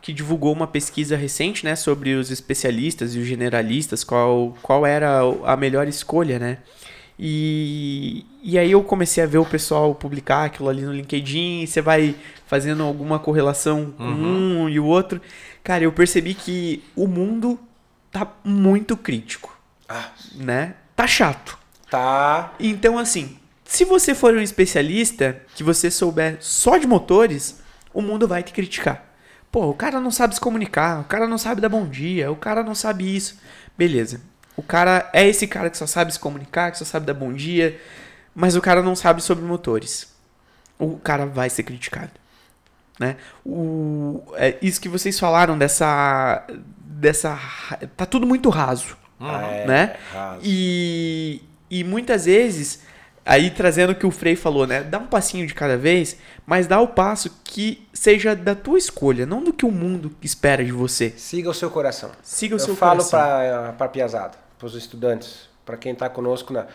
[0.00, 1.76] Que divulgou uma pesquisa recente, né?
[1.76, 6.58] Sobre os especialistas e os generalistas, qual, qual era a melhor escolha, né?
[7.24, 11.80] E, e aí eu comecei a ver o pessoal publicar aquilo ali no LinkedIn, você
[11.80, 12.16] vai
[12.46, 15.20] fazendo alguma correlação com um e o outro.
[15.62, 17.60] Cara, eu percebi que o mundo
[18.10, 19.56] tá muito crítico,
[19.88, 20.74] Ah, né?
[20.96, 21.56] Tá chato.
[21.88, 22.52] tá.
[22.58, 27.61] Então, assim, se você for um especialista que você souber só de motores,
[27.92, 29.04] o mundo vai te criticar.
[29.50, 32.36] Pô, o cara não sabe se comunicar, o cara não sabe dar bom dia, o
[32.36, 33.38] cara não sabe isso.
[33.76, 34.20] Beleza.
[34.56, 37.32] O cara é esse cara que só sabe se comunicar, que só sabe dar bom
[37.32, 37.78] dia,
[38.34, 40.10] mas o cara não sabe sobre motores.
[40.78, 42.10] O cara vai ser criticado.
[42.98, 43.16] Né?
[43.44, 46.44] O, é isso que vocês falaram dessa.
[46.78, 47.38] dessa.
[47.96, 49.96] Tá tudo muito raso É, né?
[50.12, 50.40] raso.
[50.44, 52.82] E, e muitas vezes,
[53.24, 54.82] aí trazendo o que o Frei falou, né?
[54.82, 56.16] Dá um passinho de cada vez,
[56.46, 60.64] mas dá o passo que seja da tua escolha, não do que o mundo espera
[60.64, 61.10] de você.
[61.16, 62.10] Siga o seu coração.
[62.22, 63.74] Siga o Eu seu falo coração.
[63.76, 66.66] para a piazada, para os estudantes, para quem está conosco na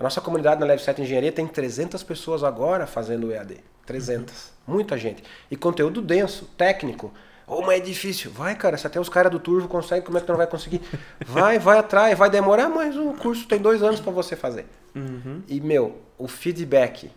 [0.00, 3.58] a nossa comunidade na Level 7 Engenharia tem 300 pessoas agora fazendo o EAD.
[3.84, 4.50] 300.
[4.66, 5.22] Muita gente.
[5.50, 7.12] E conteúdo denso, técnico.
[7.50, 8.30] Ou mas é difícil.
[8.30, 10.46] Vai, cara, se até os caras do Turvo conseguem, como é que tu não vai
[10.46, 10.80] conseguir?
[11.26, 14.66] Vai, vai atrás, vai demorar, mas o curso tem dois anos para você fazer.
[14.94, 15.42] Uhum.
[15.48, 17.10] E, meu, o feedback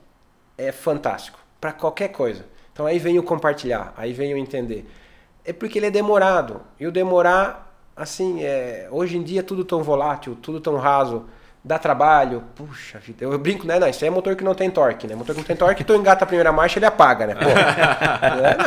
[0.58, 2.46] é fantástico para qualquer coisa.
[2.74, 4.90] Então aí vem o compartilhar, aí vem o entender.
[5.46, 6.62] É porque ele é demorado.
[6.80, 11.26] E o demorar, assim, é, hoje em dia é tudo tão volátil, tudo tão raso,
[11.64, 12.44] dá trabalho.
[12.56, 13.80] Puxa vida, eu brinco, né?
[13.80, 15.16] Não, isso aí é motor que não tem torque, né?
[15.16, 17.36] Motor que não tem torque, tu engata a primeira marcha, ele apaga, né?
[17.36, 18.58] Pô, né?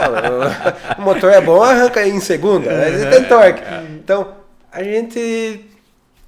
[0.98, 2.88] Não, o- motor é bom, arranca em segunda, né?
[2.88, 3.60] ele tem torque.
[4.02, 4.34] Então,
[4.72, 5.64] a gente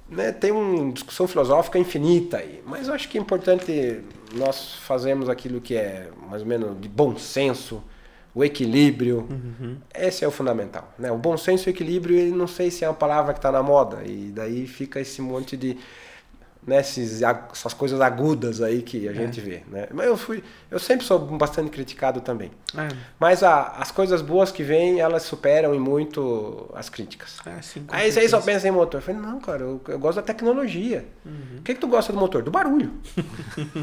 [0.09, 4.01] né, tem uma discussão filosófica infinita aí, mas eu acho que é importante
[4.35, 7.83] nós fazermos aquilo que é mais ou menos de bom senso,
[8.33, 9.27] o equilíbrio.
[9.93, 10.93] Esse é o fundamental.
[10.99, 11.11] Né?
[11.11, 13.63] O bom senso e o equilíbrio, não sei se é uma palavra que está na
[13.63, 15.77] moda, e daí fica esse monte de.
[16.67, 19.63] Né, esses, essas coisas agudas aí que a gente vê.
[19.69, 19.87] Né?
[19.93, 22.51] Mas eu, fui, eu sempre sou bastante criticado também.
[22.77, 27.37] É, Mas a- as coisas boas que vêm, elas superam em muito as críticas.
[27.45, 28.99] é, sim, Aí você só pensa em motor.
[28.99, 31.05] Eu falei, não, cara, eu, eu gosto da tecnologia.
[31.57, 32.43] O que, que tu gosta do motor?
[32.43, 32.91] Do barulho.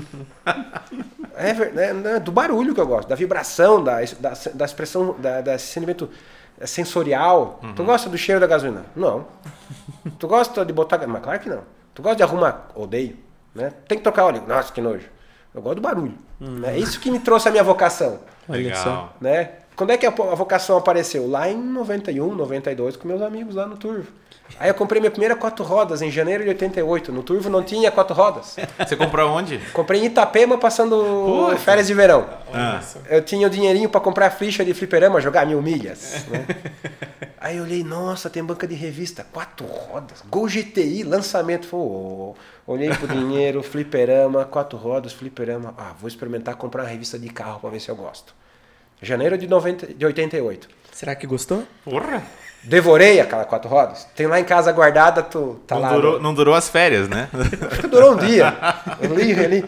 [1.34, 5.40] é, né, né, do barulho que eu gosto, da vibração, da, da, da expressão, da,
[5.40, 6.08] da sentimento
[6.64, 7.60] sensorial.
[7.74, 8.84] Tu gosta do cheiro da gasolina?
[8.94, 9.26] Não.
[10.18, 11.04] tu gosta de botar.
[11.06, 11.62] Mas claro que não.
[11.96, 12.68] Tu gosta de arrumar?
[12.74, 13.16] Odeio.
[13.54, 13.72] Né?
[13.88, 14.42] Tem que trocar óleo.
[14.46, 15.08] Nossa, que nojo.
[15.54, 16.14] Eu gosto do barulho.
[16.38, 16.74] né?
[16.74, 18.20] É isso que me trouxe a minha vocação.
[18.46, 19.50] Legal Né?
[19.74, 21.26] Quando é que a, a vocação apareceu?
[21.26, 24.12] Lá em 91, 92, com meus amigos lá no Turvo.
[24.58, 27.12] Aí eu comprei minha primeira quatro rodas em janeiro de 88.
[27.12, 28.56] No Turvo não tinha quatro rodas.
[28.78, 30.96] você comprou onde Comprei em Itapema passando
[31.46, 31.56] Puta.
[31.58, 32.26] férias de verão.
[32.52, 32.80] Ah.
[33.08, 36.24] Eu tinha o dinheirinho para comprar ficha de fliperama, jogar mil milhas.
[36.28, 36.46] né?
[37.38, 41.66] Aí eu olhei, nossa, tem banca de revista, quatro rodas, Gol GTI, lançamento.
[41.66, 42.34] Falei, ô,
[42.66, 45.72] olhei pro dinheiro, fliperama, quatro rodas, fliperama.
[45.78, 48.34] Ah, vou experimentar comprar uma revista de carro para ver se eu gosto.
[49.00, 50.68] Janeiro de, 90, de 88.
[50.90, 51.62] Será que gostou?
[51.84, 52.22] Porra.
[52.66, 54.08] Devorei aquela quatro rodas.
[54.16, 55.92] Tem lá em casa guardada, tu tá não, lá.
[55.92, 57.28] durou, não durou as férias né
[57.70, 58.56] Acho que durou um dia.
[59.00, 59.64] Eu li, reli.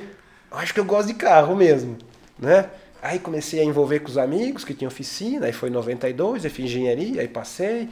[0.50, 1.96] Acho que eu gosto de carro mesmo,
[2.38, 2.70] né?
[3.02, 6.50] Aí comecei a envolver com os amigos que tinham oficina, aí foi em 92, eu
[6.50, 7.88] fiz engenharia, aí passei.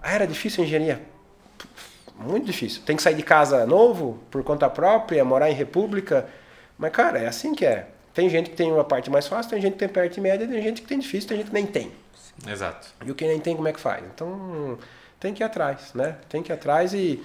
[0.00, 1.02] Ah, era difícil a engenharia?
[2.18, 2.82] Muito difícil.
[2.86, 6.26] Tem que sair de casa novo, por conta própria, morar em república.
[6.78, 7.88] Mas, cara, é assim que é.
[8.14, 10.62] Tem gente que tem uma parte mais fácil, tem gente que tem parte média, tem
[10.62, 11.92] gente que tem difícil, tem gente que nem tem.
[12.46, 12.88] Exato.
[13.04, 14.04] E o que nem tem, como é que faz?
[14.14, 14.78] Então,
[15.18, 16.16] tem que ir atrás, né?
[16.28, 17.22] Tem que ir atrás e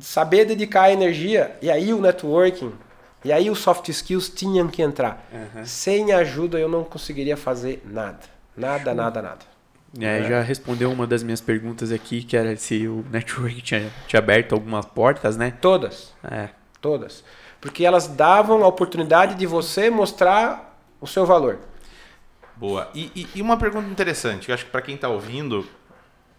[0.00, 1.56] saber dedicar a energia.
[1.60, 2.72] E aí o networking,
[3.24, 5.26] e aí os soft skills tinham que entrar.
[5.32, 5.64] Uhum.
[5.64, 8.20] Sem ajuda eu não conseguiria fazer nada.
[8.56, 9.52] Nada, nada, nada.
[10.00, 14.18] É, já respondeu uma das minhas perguntas aqui, que era se o network tinha, tinha
[14.18, 15.52] aberto algumas portas, né?
[15.60, 16.48] Todas, É.
[16.80, 17.22] todas.
[17.62, 21.60] Porque elas davam a oportunidade de você mostrar o seu valor.
[22.56, 22.90] Boa.
[22.94, 25.66] E, e- e uma pergunta interessante, eu acho que para quem está ouvindo,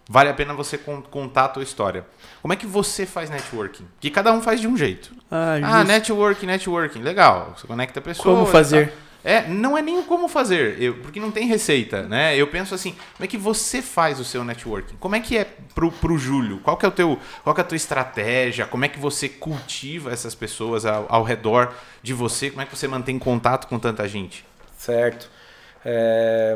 [0.08, 2.06] vale a pena você con- contar a tua história.
[2.40, 3.86] Como é que você faz networking?
[4.00, 5.12] Que cada um faz de um jeito.
[5.30, 7.54] Ah, Ah, networking, networking, legal.
[7.56, 8.36] Você conecta pessoas.
[8.38, 8.92] Como fazer?
[9.24, 12.36] É, não é nem o como fazer, eu- porque não tem receita, né?
[12.36, 14.96] Eu penso assim, como é que você faz o seu networking?
[15.00, 16.58] Como é que é pro, pro Júlio?
[16.58, 18.66] Qual que é o teu, qual que é a tua estratégia?
[18.66, 21.72] Como é que você cultiva essas pessoas ao, ao redor
[22.02, 22.50] de você?
[22.50, 24.44] Como é que você mantém contato com tanta gente?
[24.76, 25.30] Certo.
[25.84, 26.54] É,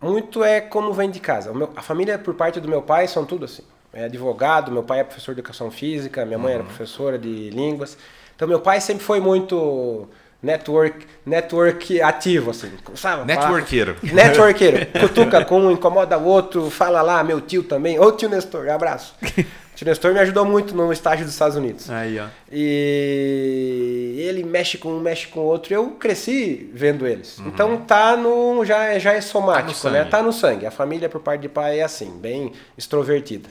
[0.00, 1.52] Muito é como vem de casa.
[1.52, 3.62] Meu- a família, por parte do meu pai, são tudo assim.
[3.92, 7.98] É advogado, meu pai é professor de educação física, minha mãe era professora de línguas.
[8.36, 10.08] Então, meu pai sempre foi muito
[10.42, 12.70] network, network ativo, assim.
[12.94, 13.24] Sabe?
[13.26, 13.96] Networkeiro.
[14.02, 14.86] Networkeiro.
[15.00, 17.98] Cutuca com um, incomoda o outro, fala lá, meu tio também.
[17.98, 19.14] Ô tio Nestor, abraço.
[19.22, 19.26] O
[19.74, 21.90] tio Nestor me ajudou muito no estágio dos Estados Unidos.
[21.90, 22.26] Aí, ó.
[22.50, 25.72] E ele mexe com um, mexe com o outro.
[25.74, 27.38] Eu cresci vendo eles.
[27.46, 28.64] Então tá no.
[28.64, 29.96] Já, é- já é somático, sangue.
[29.98, 30.04] né?
[30.04, 30.66] Tá no sangue.
[30.66, 33.48] A família por parte de pai é assim, bem extrovertida.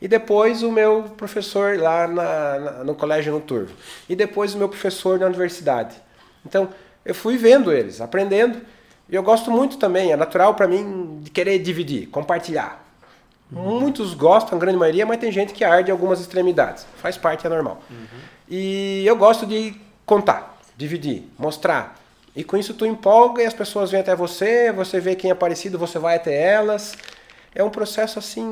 [0.00, 3.72] E depois o meu professor lá na- na- no colégio no Turvo.
[4.08, 5.94] E depois o meu professor na universidade.
[6.44, 6.68] Então,
[7.04, 8.60] eu fui vendo eles, aprendendo.
[9.08, 12.84] E eu gosto muito também, é natural para mim de querer dividir, compartilhar.
[13.50, 16.86] Muitos gostam, a grande maioria, mas tem gente que arde em algumas extremidades.
[16.96, 17.80] Faz parte, é normal.
[18.48, 19.74] E eu gosto de
[20.04, 21.96] contar, dividir, mostrar.
[22.36, 25.34] E com isso tu empolga e as pessoas vêm até você, você vê quem é
[25.34, 26.94] parecido, você vai até elas.
[27.54, 28.44] É um processo assim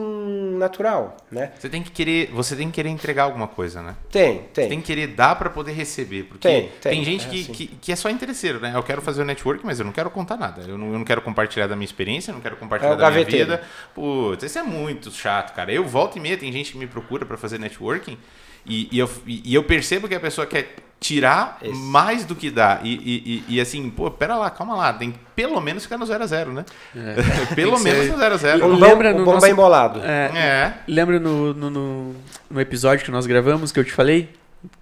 [0.58, 1.52] natural, né?
[1.58, 3.94] Você tem que querer, você tem que querer entregar alguma coisa, né?
[4.10, 4.68] Tem, Você tem.
[4.70, 7.52] tem que querer dar para poder receber, porque Tem, tem, tem, gente é que, assim.
[7.52, 8.72] que, que é só interesseiro, né?
[8.74, 10.62] Eu quero fazer o network, mas eu não quero contar nada.
[10.66, 13.10] Eu não, eu não quero compartilhar da minha experiência, eu não quero compartilhar É da
[13.10, 13.62] minha vida.
[13.94, 15.72] Putz, isso é muito chato, cara.
[15.72, 18.18] Eu volto e meia, tem gente que me procura para fazer networking
[18.66, 21.74] e, e eu, e, eu percebo que a pessoa quer tirar Esse.
[21.74, 22.80] mais do que dá.
[22.82, 24.92] E, e, e, e assim, pô, pera lá, calma lá.
[24.92, 26.64] Tem que pelo menos ficar no 0 a 0 né?
[27.54, 30.00] pelo Tem que menos no 0 a 0 Um Lembra no um nosso- embolado.
[30.02, 30.74] É, É.
[30.88, 32.14] Lembra no, no, no,
[32.50, 34.30] no episódio que nós gravamos que eu te falei?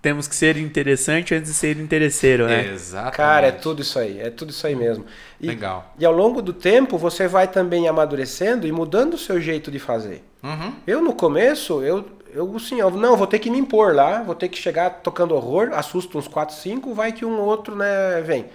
[0.00, 2.70] Temos que ser interessante antes de ser interesseiro, né?
[2.72, 3.16] Exatamente.
[3.16, 5.04] Cara, é tudo isso aí, é tudo isso aí mesmo.
[5.38, 5.92] E, Legal.
[5.98, 9.78] E ao longo do tempo você vai também amadurecendo e mudando o seu jeito de
[9.78, 10.24] fazer.
[10.42, 10.72] Uhum.
[10.86, 14.34] Eu no começo, eu, eu assim, eu, não, vou ter que me impor lá, vou
[14.34, 18.46] ter que chegar tocando horror, assusto uns 4, 5, vai que um outro, né, vem.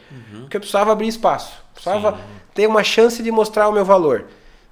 [0.42, 2.24] Porque eu precisava abrir espaço, precisava Sim.
[2.54, 4.26] ter uma chance de mostrar o meu valor.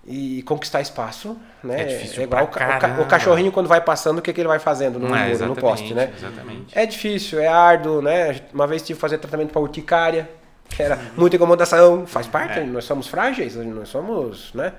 [0.10, 1.82] E conquistar espaço, né?
[1.82, 4.48] É difícil igual pra o, ca- o cachorrinho quando vai passando, o que, que ele
[4.48, 6.14] vai fazendo no, É, muro, no poste, né?
[6.18, 6.68] Exatamente.
[6.72, 8.40] É difícil, é árduo, né?
[8.54, 10.30] Uma vez tive que fazer tratamento para urticária,
[10.70, 12.64] que era muita incomodação, faz parte, É.
[12.64, 14.72] nós somos frágeis, nós somos, né?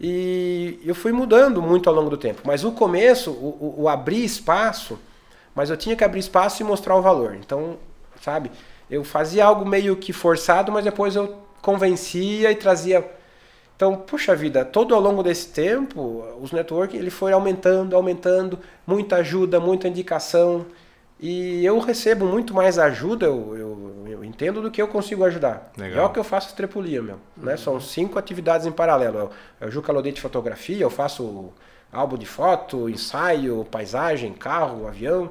[0.00, 2.42] E eu fui mudando muito ao longo do tempo.
[2.44, 4.98] Mas o começo, o, o- o abrir espaço,
[5.54, 7.34] mas eu tinha que abrir espaço e mostrar o valor.
[7.34, 7.76] Então,
[8.22, 8.50] sabe,
[8.90, 13.04] eu fazia algo meio que forçado, mas depois eu convencia e trazia.
[13.76, 19.16] Então, puxa vida, todo ao longo desse tempo, os networking ele foi aumentando, aumentando, muita
[19.16, 20.66] ajuda, muita indicação.
[21.20, 25.72] E eu recebo muito mais ajuda, eu, eu, eu entendo, do que eu consigo ajudar.
[25.76, 26.04] Legal.
[26.04, 27.18] É o que eu faço estrepulia, meu.
[27.36, 27.56] Né?
[27.56, 29.18] São cinco atividades em paralelo.
[29.18, 31.52] Eu, eu Juca de fotografia, eu faço
[31.92, 35.30] álbum de foto, ensaio, paisagem, carro, avião.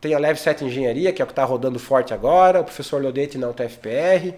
[0.00, 3.02] Tem a Leve 7 Engenharia, que é o que está rodando forte agora, o professor
[3.02, 4.34] Lodete na UTFPR.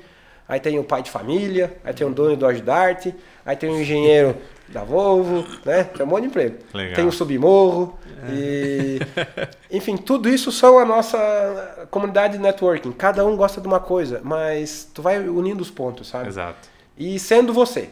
[0.48, 3.08] Aí tem o pai de família, aí tem o dono do Dart,
[3.44, 4.36] aí tem o engenheiro
[4.68, 5.84] da Volvo, né?
[5.84, 6.58] Tem um monte de emprego.
[6.74, 6.94] Legal.
[6.96, 7.98] Tem o submorro.
[8.30, 8.98] E,
[9.70, 12.92] enfim, tudo isso são a nossa comunidade de networking.
[12.92, 16.28] Cada um gosta de uma coisa, mas tu vai unindo os pontos, sabe?
[16.28, 16.68] Exato.
[16.96, 17.90] E sendo você.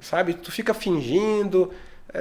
[0.00, 0.34] Sabe?
[0.34, 1.72] Tu fica fingindo, é,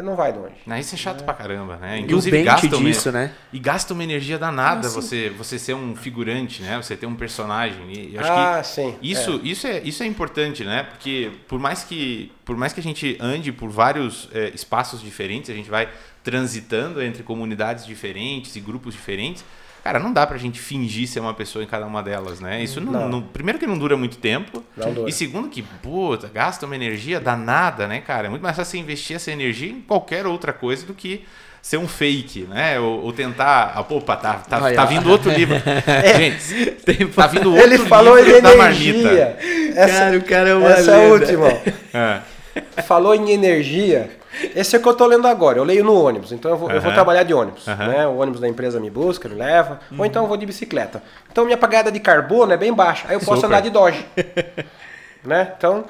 [0.02, 0.56] não vai longe.
[0.66, 2.00] Não, isso é chato pra caramba, né?
[2.00, 3.32] E o Inclusive gasta uma- disso, né?
[3.52, 6.78] E gasta uma energia danada Ah, você, você ser um figurante, né?
[6.82, 7.92] Você ter um personagem.
[7.92, 8.96] E eu acho ah, que sim.
[9.02, 10.84] isso, isso, é, isso é importante, né?
[10.84, 15.50] Porque por mais que, por mais que a gente ande por vários é, espaços diferentes,
[15.50, 15.88] a gente vai
[16.24, 19.44] transitando entre comunidades diferentes e grupos diferentes,
[19.84, 22.64] Cara, não dá pra gente fingir ser uma pessoa em cada uma delas, né?
[22.64, 23.10] Isso não, Não.
[23.10, 24.64] não- primeiro que não dura muito tempo.
[24.78, 25.10] Não dura.
[25.10, 28.28] E segundo que, puta, gasta uma energia danada, né, cara?
[28.28, 31.26] É muito mais fácil você investir essa energia em qualquer outra coisa do que
[31.62, 32.80] ser um fake, né?
[32.80, 33.74] Ou, ou tentar.
[33.76, 35.56] ah, Opa, tá, tá, Olha tá vindo outro livro.
[36.18, 38.94] Gente, Tem- tá vindo outro Ele falou livro em da energia.
[38.94, 39.38] marmita.
[39.82, 41.14] Essa, Cara, o cara é uma essa é a lenda.
[41.14, 41.46] última.
[41.48, 41.98] ó.
[41.98, 42.82] É.
[42.84, 44.12] Falou em energia.
[44.56, 45.58] Esse é o que eu tô lendo agora.
[45.58, 47.68] Eu leio no ônibus, então eu vou, eu vou trabalhar de ônibus.
[47.68, 47.88] Aham.
[47.88, 48.08] Né?
[48.08, 49.80] O ônibus da empresa me busca, me leva.
[49.98, 51.04] Ou então eu vou de bicicleta.
[51.32, 53.08] Então minha pagada de carbono é bem baixa.
[53.08, 53.48] Aí eu posso Super.
[53.48, 54.06] andar de Dodge.
[55.24, 55.54] né?
[55.58, 55.86] Então.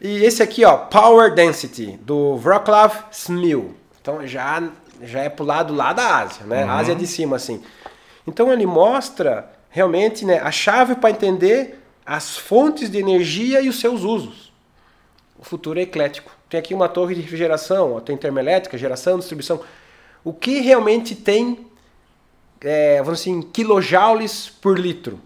[0.00, 3.74] E esse aqui, ó, Power Density, do Wroclaw Smil.
[4.00, 4.62] Então já,
[5.02, 6.64] já é pro lado lá da Ásia, né?
[6.64, 6.70] Uhum.
[6.70, 7.62] Ásia de cima, assim.
[8.26, 13.80] Então ele mostra realmente né, a chave para entender as fontes de energia e os
[13.80, 14.52] seus usos.
[15.38, 16.37] O futuro é eclético.
[16.48, 19.60] Tem aqui uma torre de refrigeração, ó, tem termoelétrica, geração, distribuição.
[20.24, 21.66] O que realmente tem,
[22.60, 25.20] é, vamos dizer assim, quilojoules por litro?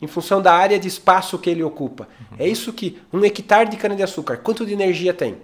[0.00, 2.08] Em função da área de espaço que ele ocupa.
[2.38, 5.36] É isso que um hectare de cana-de-açúcar, quanto de energia tem?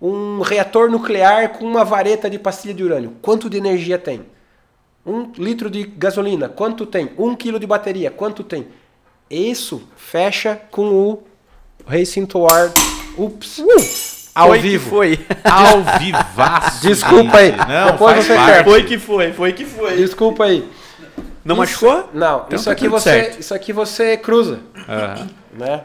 [0.00, 4.24] Um reator nuclear com uma vareta de pastilha de urânio, quanto de energia tem?
[5.04, 7.10] Um litro de gasolina, quanto tem?
[7.16, 8.66] Um quilo de bateria, quanto tem?
[9.30, 11.22] Isso fecha com o
[11.86, 12.95] Racing Toward.
[13.16, 13.62] Ups!
[14.34, 14.90] Ao Foi que vivo.
[14.90, 15.18] foi.
[15.44, 16.82] Ao vivaço.
[16.86, 17.52] Desculpa aí.
[17.56, 18.64] Não, Depois faz você parte.
[18.64, 19.96] Foi que foi, foi que foi.
[19.96, 20.68] Desculpa aí.
[21.44, 22.10] Não Isso- machucou?
[22.12, 23.40] Não, Então isso, tá aqui você, certo.
[23.40, 25.28] isso aqui você cruza, Aham.
[25.56, 25.80] né?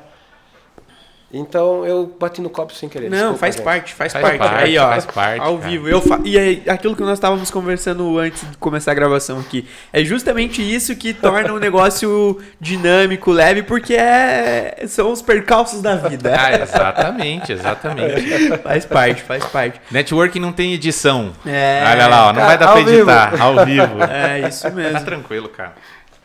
[1.33, 3.09] Então eu bati no copo sem querer.
[3.09, 3.63] Não, desculpa, faz gente.
[3.63, 4.37] parte, faz, Faz parte.
[4.39, 5.69] parte, Aí, ó, faz parte, ao cara.
[5.69, 5.87] vivo.
[5.87, 6.19] Eu fa...
[6.25, 9.65] E aí, aquilo que nós estávamos conversando antes de começar a gravação aqui.
[9.93, 14.83] É justamente isso que torna o negócio dinâmico, leve, porque é...
[14.87, 16.35] são os percalços da vida.
[16.37, 18.57] Ah, exatamente, exatamente.
[18.61, 19.79] faz parte, faz parte.
[19.89, 21.31] Networking não tem edição.
[21.45, 22.97] É, Olha lá, ó, não cara, vai dar pra ao vivo.
[22.97, 24.03] editar ao vivo.
[24.03, 25.05] É, isso Tá mesmo.
[25.05, 25.73] tranquilo, cara.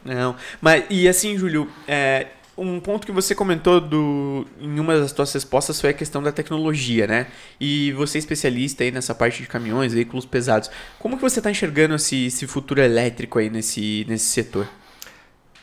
[0.05, 2.27] Não, mas e assim, Júlio, é,
[2.57, 6.33] um ponto que você comentou do, em uma das suas respostas foi a questão da
[6.33, 7.27] tecnologia, né?
[7.61, 10.71] E você é especialista aí nessa parte de caminhões, veículos pesados.
[10.99, 14.67] Como que você está enxergando esse, esse futuro elétrico aí nesse, nesse setor?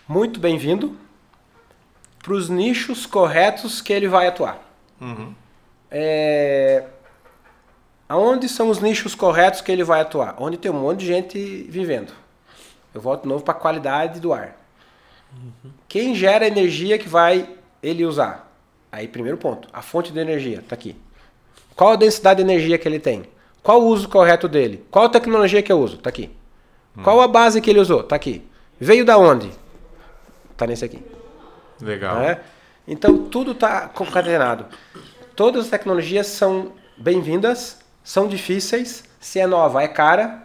[0.08, 0.96] Muito bem-vindo
[2.22, 4.60] para os nichos corretos que ele vai atuar.
[5.02, 5.34] Uhum.
[5.89, 6.86] É...
[8.08, 10.36] Aonde são os nichos corretos que ele vai atuar?
[10.38, 12.14] Onde tem um monte de gente vivendo.
[12.94, 14.62] Eu volto de novo para a qualidade do ar.
[15.88, 17.49] Quem gera a energia que vai
[17.81, 18.51] ele usar?
[18.91, 20.95] Aí, primeiro ponto, a fonte de energia está aqui.
[21.75, 23.23] Qual a densidade de energia que ele tem?
[23.61, 24.86] Qual o uso correto dele?
[24.91, 25.95] Qual a tecnologia que eu uso?
[25.95, 26.29] Está aqui.
[27.01, 28.01] Qual a base que ele usou?
[28.01, 28.45] Está aqui.
[28.79, 29.49] Veio da onde?
[30.51, 31.03] Está nesse aqui.
[31.81, 32.17] Legal.
[32.19, 32.39] né?
[32.88, 34.65] Então tudo está concatenado.
[35.36, 39.03] Todas as tecnologias são bem-vindas, são difíceis.
[39.19, 40.43] Se é nova, é cara.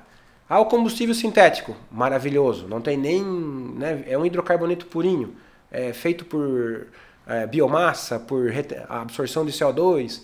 [0.49, 2.67] Ah, o combustível sintético, maravilhoso.
[2.67, 3.23] Não tem nem.
[3.23, 5.35] Né, é um hidrocarboneto purinho,
[5.71, 6.87] é feito por
[7.27, 8.51] é, biomassa, por
[8.89, 10.23] absorção de CO2.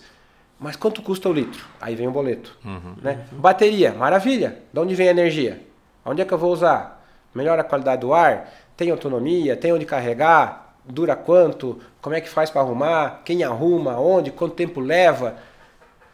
[0.59, 1.65] Mas quanto custa o litro?
[1.79, 2.57] Aí vem o boleto.
[3.01, 3.25] Né?
[3.33, 4.59] Bateria, maravilha.
[4.73, 5.61] De onde vem a energia?
[6.03, 7.05] Onde é que eu vou usar?
[7.33, 8.49] Melhora a qualidade do ar?
[8.77, 9.57] Tem autonomia?
[9.57, 10.77] Tem onde carregar?
[10.85, 11.79] Dura quanto?
[12.01, 13.21] Como é que faz para arrumar?
[13.25, 13.99] Quem arruma?
[13.99, 14.31] Onde?
[14.31, 15.35] Quanto tempo leva?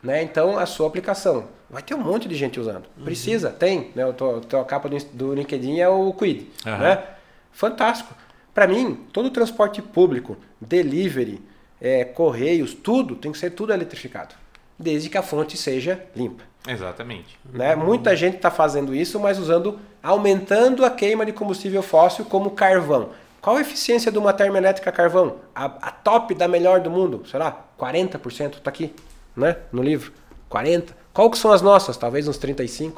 [0.02, 0.24] Né?
[0.24, 1.48] Então, a sua aplicação.
[1.72, 2.84] Vai ter um monte de gente usando.
[3.04, 3.92] Precisa, tem.
[3.96, 4.04] Né?
[4.04, 6.48] Eu tô, tô- a capa do, do LinkedIn é o Quid.
[6.68, 6.78] Aham.
[6.78, 7.04] Né?
[7.52, 8.14] Fantástico.
[8.54, 11.42] Para mim, todo o transporte público, delivery,
[11.80, 14.36] é, correios, tudo tem que ser tudo eletrificado.
[14.78, 16.44] Desde que a fonte seja limpa.
[16.68, 17.40] Exatamente.
[17.52, 17.74] Né?
[17.76, 23.10] Muita gente está fazendo isso, mas usando, aumentando a queima de combustível fóssil como carvão.
[23.42, 25.38] Qual a eficiência de uma termoelétrica carvão?
[25.56, 28.94] A, a top da melhor do mundo, sei lá, 40%, está aqui,
[29.36, 29.56] né?
[29.72, 30.12] no livro.
[30.52, 30.90] 40%.
[31.14, 31.98] Qual que são as nossas?
[31.98, 32.94] Talvez uns 35%.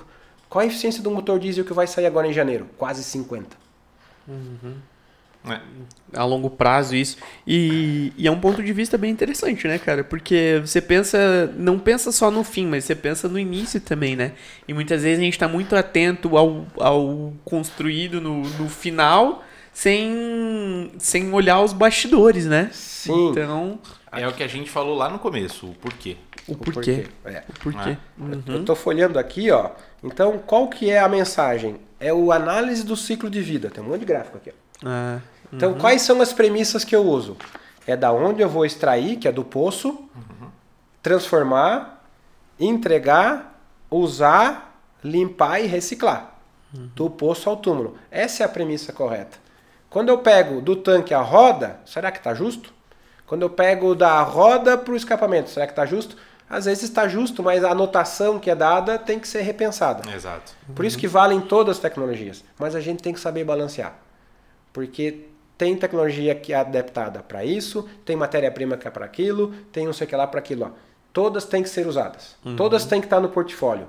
[0.50, 2.68] Qual a eficiência do motor diesel que vai sair agora em janeiro?
[2.78, 3.46] Quase 50%.
[5.46, 5.60] É.
[6.16, 7.18] a longo prazo isso.
[7.46, 10.04] E, e é um ponto de vista bem interessante, né, cara?
[10.04, 14.34] Porque você pensa, não pensa só no fim, mas você pensa no início também, né?
[14.68, 19.44] E muitas vezes a gente está muito atento ao, ao construído no, no final,
[19.74, 22.70] sem, sem olhar os bastidores, né?
[22.72, 23.32] Sim.
[23.32, 23.80] Então,
[24.14, 26.16] É o que a gente falou lá no começo, o porquê.
[26.48, 27.08] O porquê.
[27.26, 27.44] É.
[27.50, 27.98] O porquê.
[28.18, 28.44] Uhum.
[28.48, 29.72] Eu estou folheando aqui, ó.
[30.04, 31.80] Então, qual que é a mensagem?
[32.00, 33.70] É o análise do ciclo de vida.
[33.70, 34.52] Tem um monte de gráfico aqui.
[34.52, 34.54] Ó.
[34.86, 35.20] Ah,
[35.52, 37.38] Então, quais são as premissas que eu uso?
[37.88, 40.10] É da onde eu vou extrair, que é do poço,
[41.02, 42.04] transformar,
[42.60, 46.32] entregar, usar, limpar e reciclar.
[46.96, 47.98] Do poço ao túmulo.
[48.10, 49.38] Essa é a premissa correta.
[49.92, 52.74] Quando eu pego do tanque a roda, será que está justo?
[53.28, 56.18] Quando eu pego da roda para o escapamento, será que está justo?
[56.54, 60.08] Às vezes está justo, mas a anotação que é dada tem que ser repensada.
[60.14, 60.54] Exato.
[60.76, 62.44] Por isso que valem todas as tecnologias.
[62.60, 63.96] Mas a gente tem que saber balancear.
[64.72, 65.22] Porque
[65.58, 69.94] tem tecnologia que é adaptada para isso, tem matéria-prima que é para aquilo, tem não
[69.94, 70.66] sei o que lá para aquilo.
[70.66, 70.70] Ó.
[71.12, 72.36] Todas têm que ser usadas.
[72.56, 73.88] Todas têm que estar no portfólio.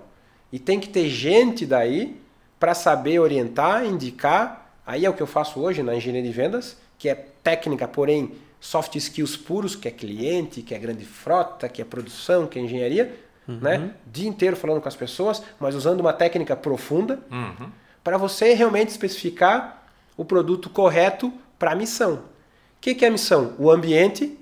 [0.50, 2.18] E tem que ter gente daí
[2.58, 4.72] para saber orientar, indicar.
[4.86, 8.32] Aí é o que eu faço hoje na engenharia de vendas, que é técnica, porém
[8.64, 12.62] soft skills puros, que é cliente, que é grande frota, que é produção, que é
[12.62, 13.14] engenharia,
[13.46, 13.94] né?
[14.06, 17.68] O dia inteiro falando com as pessoas, mas usando uma técnica profunda Uhum.
[18.02, 19.84] para você realmente especificar
[20.16, 22.14] o produto correto para a missão.
[22.14, 22.20] O
[22.80, 23.54] que, que é a missão?
[23.58, 24.34] O ambiente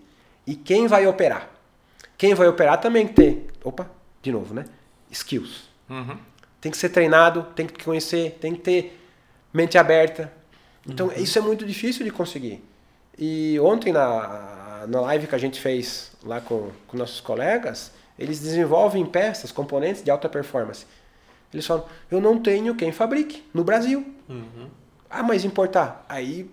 [0.47, 1.51] e quem vai operar.
[2.17, 3.91] Quem vai operar também tem que ter, opa,
[4.23, 4.67] de novo, né?
[5.11, 5.69] Skills.
[5.91, 6.17] Uhum.
[6.61, 9.01] Tem que ser treinado, tem que conhecer, tem que ter
[9.53, 10.33] mente aberta.
[10.89, 12.63] Então, isso é muito difícil de conseguir.
[13.19, 18.41] E ontem, na, na live que a gente fez lá com, com nossos colegas, eles
[18.41, 20.87] desenvolvem peças, componentes de alta performance.
[21.53, 24.07] Eles falam, eu não tenho quem fabrique no Brasil.
[25.11, 26.05] Ah, mas importar?
[26.09, 26.51] Aí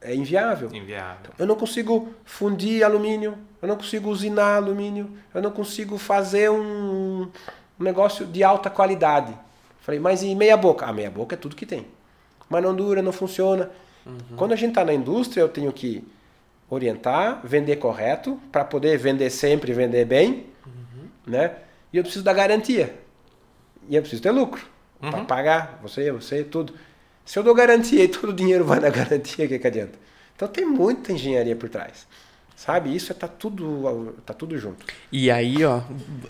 [0.00, 0.70] é inviável.
[0.72, 1.32] Inviável.
[1.38, 7.30] Eu não consigo fundir alumínio, eu não consigo usinar alumínio, eu não consigo fazer um,
[7.78, 9.36] um negócio de alta qualidade.
[9.80, 10.86] Falei, mas e meia boca?
[10.86, 11.86] Ah, meia boca é tudo que tem.
[12.48, 13.70] Mas não dura, não funciona.
[14.36, 16.04] Quando a gente está na indústria, eu tenho que
[16.68, 20.46] orientar, vender correto, para poder vender sempre, vender bem,
[21.26, 21.52] né?
[21.92, 22.94] E eu preciso da garantia.
[23.88, 24.66] E eu preciso ter lucro
[25.00, 26.74] para pagar você, você, tudo.
[27.24, 29.98] Se eu dou garantia e todo o dinheiro vai na garantia, o que, que adianta?
[30.36, 32.06] Então tem muita engenharia por trás.
[32.56, 32.94] Sabe?
[32.94, 34.86] Isso é, tá tudo, tá tudo junto.
[35.10, 35.82] E aí, ó,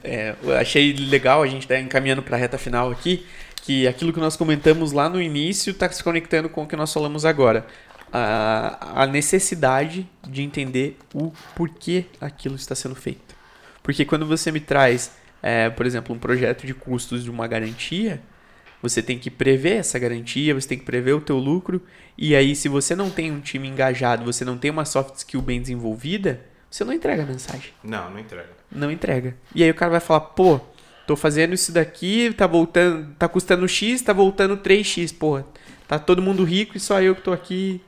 [0.02, 3.26] é, eu achei legal a gente tá encaminhando para a reta final aqui,
[3.64, 6.92] que aquilo que nós comentamos lá no início está se conectando com o que nós
[6.92, 7.66] falamos agora.
[8.12, 13.34] A, a necessidade de entender o porquê aquilo está sendo feito.
[13.82, 15.12] Porque quando você me traz,
[15.42, 18.20] é, por exemplo, um projeto de custos de uma garantia,
[18.82, 21.82] você tem que prever essa garantia, você tem que prever o teu lucro,
[22.18, 25.40] e aí se você não tem um time engajado, você não tem uma soft skill
[25.40, 26.40] bem desenvolvida,
[26.70, 28.50] você não entrega a mensagem Não, não entrega.
[28.70, 29.36] não entrega.
[29.54, 30.60] E aí o cara vai falar, pô,
[31.06, 35.44] tô fazendo isso daqui, tá voltando, tá custando X, tá voltando 3X, porra.
[35.86, 37.80] Tá todo mundo rico e só eu que tô aqui,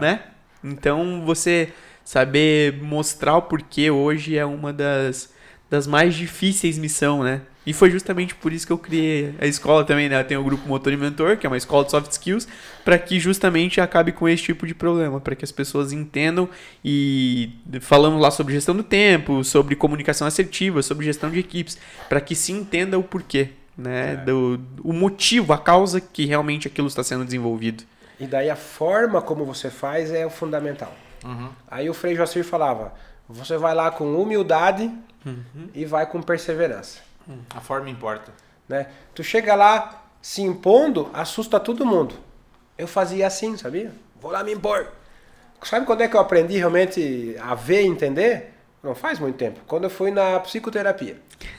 [0.00, 0.22] né?
[0.64, 1.72] Então você
[2.04, 5.31] saber mostrar o porquê hoje é uma das,
[5.72, 7.40] das mais difíceis missão, né?
[7.64, 10.22] E foi justamente por isso que eu criei a escola também, né?
[10.22, 12.46] Tem o grupo Motor e Mentor, que é uma escola de soft skills,
[12.84, 16.46] para que justamente acabe com esse tipo de problema, para que as pessoas entendam
[16.84, 22.20] e falamos lá sobre gestão do tempo, sobre comunicação assertiva, sobre gestão de equipes, para
[22.20, 23.48] que se entenda o porquê,
[23.78, 24.16] né?
[24.16, 27.82] Do, o motivo, a causa que realmente aquilo está sendo desenvolvido.
[28.20, 30.94] E daí a forma como você faz é o fundamental.
[31.70, 32.92] Aí o Frei Joacir falava,
[33.26, 34.92] você vai lá com humildade
[35.74, 37.00] e vai com perseverança.
[37.54, 38.32] A forma importa.
[38.68, 38.88] né?
[39.14, 42.14] Tu chega lá se impondo, assusta todo mundo.
[42.76, 43.92] Eu fazia assim, sabia?
[44.20, 44.88] Vou lá me impor.
[45.62, 48.52] Sabe quando é que eu aprendi realmente a ver e entender?
[48.82, 49.60] Não faz muito tempo.
[49.66, 51.16] Quando eu fui na psicoterapia.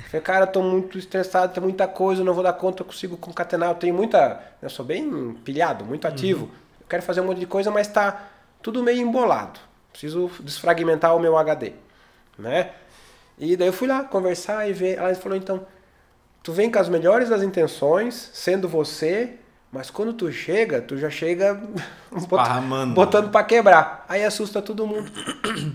[0.07, 3.15] Falei, cara, eu tô muito estressado, tem muita coisa, não vou dar conta, eu consigo
[3.15, 3.69] concatenar.
[3.69, 4.41] Eu tenho muita.
[4.61, 6.49] Eu sou bem pilhado, muito ativo.
[6.81, 8.27] Eu quero fazer um monte de coisa, mas tá
[8.61, 9.59] tudo meio embolado.
[9.91, 11.73] Preciso desfragmentar o meu HD.
[12.37, 12.71] Né?
[13.37, 14.97] E daí eu fui lá conversar e ver.
[14.97, 15.65] Ela falou, então,
[16.41, 19.35] tu vem com as melhores das intenções, sendo você,
[19.71, 21.55] mas quando tu chega, tu já chega
[22.11, 22.93] bot- Esparramando.
[22.93, 24.05] botando pra quebrar.
[24.07, 25.11] Aí assusta todo mundo.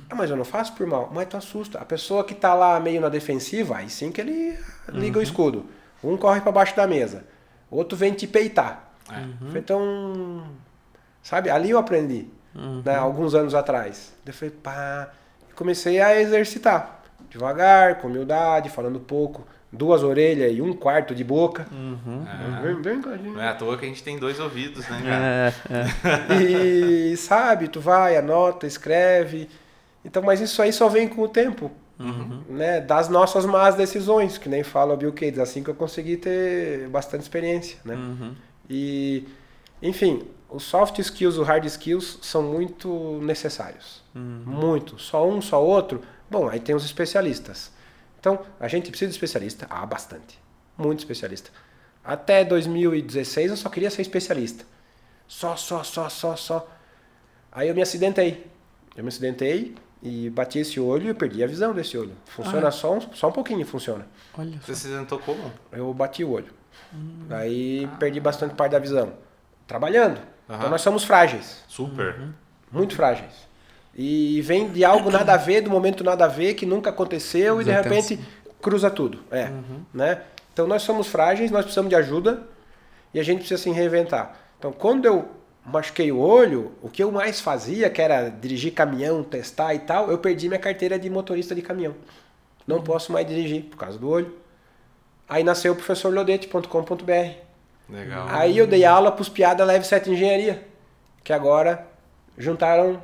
[0.09, 1.11] ah, mas eu não faço por mal.
[1.13, 1.79] Mas tu assusta.
[1.79, 5.67] A pessoa que tá lá meio na defensiva, aí sim que ele liga o escudo.
[6.03, 7.25] Um corre pra baixo da mesa.
[7.71, 8.89] Outro vem te peitar.
[9.57, 10.47] Então,
[11.23, 12.29] sabe, ali eu aprendi.
[12.85, 14.13] Né, alguns anos atrás.
[14.27, 15.11] Eu falei, pá.
[15.55, 16.97] Comecei a exercitar.
[17.31, 19.47] Devagar, com humildade, falando pouco.
[19.70, 21.66] Duas orelhas e um quarto de boca.
[22.83, 23.29] Vem com a gente.
[23.29, 25.55] Não é à toa que a gente tem dois ouvidos, né, cara?
[25.70, 27.12] É, é.
[27.12, 29.49] E sabe, tu vai, anota, escreve.
[30.05, 31.70] Então, mas isso aí só vem com o tempo.
[32.49, 32.81] Né?
[32.81, 36.89] Das nossas más decisões, que nem fala o Bill Gates, assim que eu consegui ter
[36.89, 37.79] bastante experiência.
[37.85, 37.97] Né?
[38.70, 39.26] E,
[39.83, 44.03] enfim, os soft skills, os hard skills são muito necessários.
[44.14, 44.99] Muito.
[44.99, 46.01] Só um, só outro.
[46.31, 47.70] Bom, aí tem os especialistas.
[48.20, 49.66] Então, a gente precisa de especialista?
[49.70, 50.39] Ah, bastante.
[50.76, 51.51] Muito especialista.
[52.05, 54.64] Até 2016 eu só queria ser especialista.
[55.26, 56.68] Só, só, só, só, só.
[57.53, 58.47] Aí eu me acidentei.
[58.97, 62.12] Eu me acidentei e bati esse olho e perdi a visão desse olho.
[62.26, 64.07] Funciona só, um, só um pouquinho, funciona.
[64.37, 64.66] Olha só.
[64.66, 65.53] Você se sentou como?
[65.72, 66.53] Eu bati o olho.
[67.31, 69.12] Aí perdi bastante parte da visão.
[69.66, 70.20] Trabalhando.
[70.45, 70.70] Então Aham.
[70.70, 71.62] nós somos frágeis.
[71.68, 72.31] Super.
[72.70, 73.47] Muito frágeis.
[74.01, 77.61] E vem de algo nada a ver, do momento nada a ver, que nunca aconteceu,
[77.61, 78.20] e de repente
[78.62, 79.18] cruza tudo.
[79.28, 79.80] É, uhum.
[79.92, 80.22] né?
[80.53, 82.44] Então nós somos frágeis, nós precisamos de ajuda
[83.12, 84.36] e a gente precisa se reinventar.
[84.57, 85.28] Então quando eu
[85.66, 90.12] machuquei o olho, o que eu mais fazia, que era dirigir caminhão, testar e tal,
[90.12, 91.96] eu perdi minha carteira de motorista de caminhão.
[92.68, 94.32] Não posso mais dirigir por causa do olho.
[95.28, 97.49] Aí nasceu o professorlodete.com.br.
[97.88, 98.26] Legal.
[98.30, 100.62] Aí eu dei aula para os piada Leve 7 Engenharia,
[101.24, 101.84] que agora
[102.36, 103.03] juntaram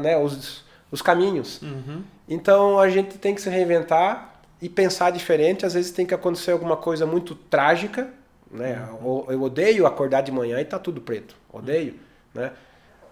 [0.00, 1.60] né, os, os caminhos.
[1.62, 2.02] Uhum.
[2.28, 5.66] Então a gente tem que se reinventar e pensar diferente.
[5.66, 8.08] Às vezes tem que acontecer alguma coisa muito trágica,
[8.50, 8.86] né?
[9.00, 9.26] Uhum.
[9.28, 11.36] Eu odeio acordar de manhã e tá tudo preto.
[11.52, 11.92] Odeio,
[12.34, 12.42] uhum.
[12.42, 12.52] né?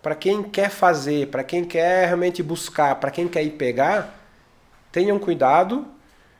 [0.02, 4.18] Para quem quer fazer, para quem quer realmente buscar, para quem quer ir pegar,
[4.90, 5.86] tenham cuidado,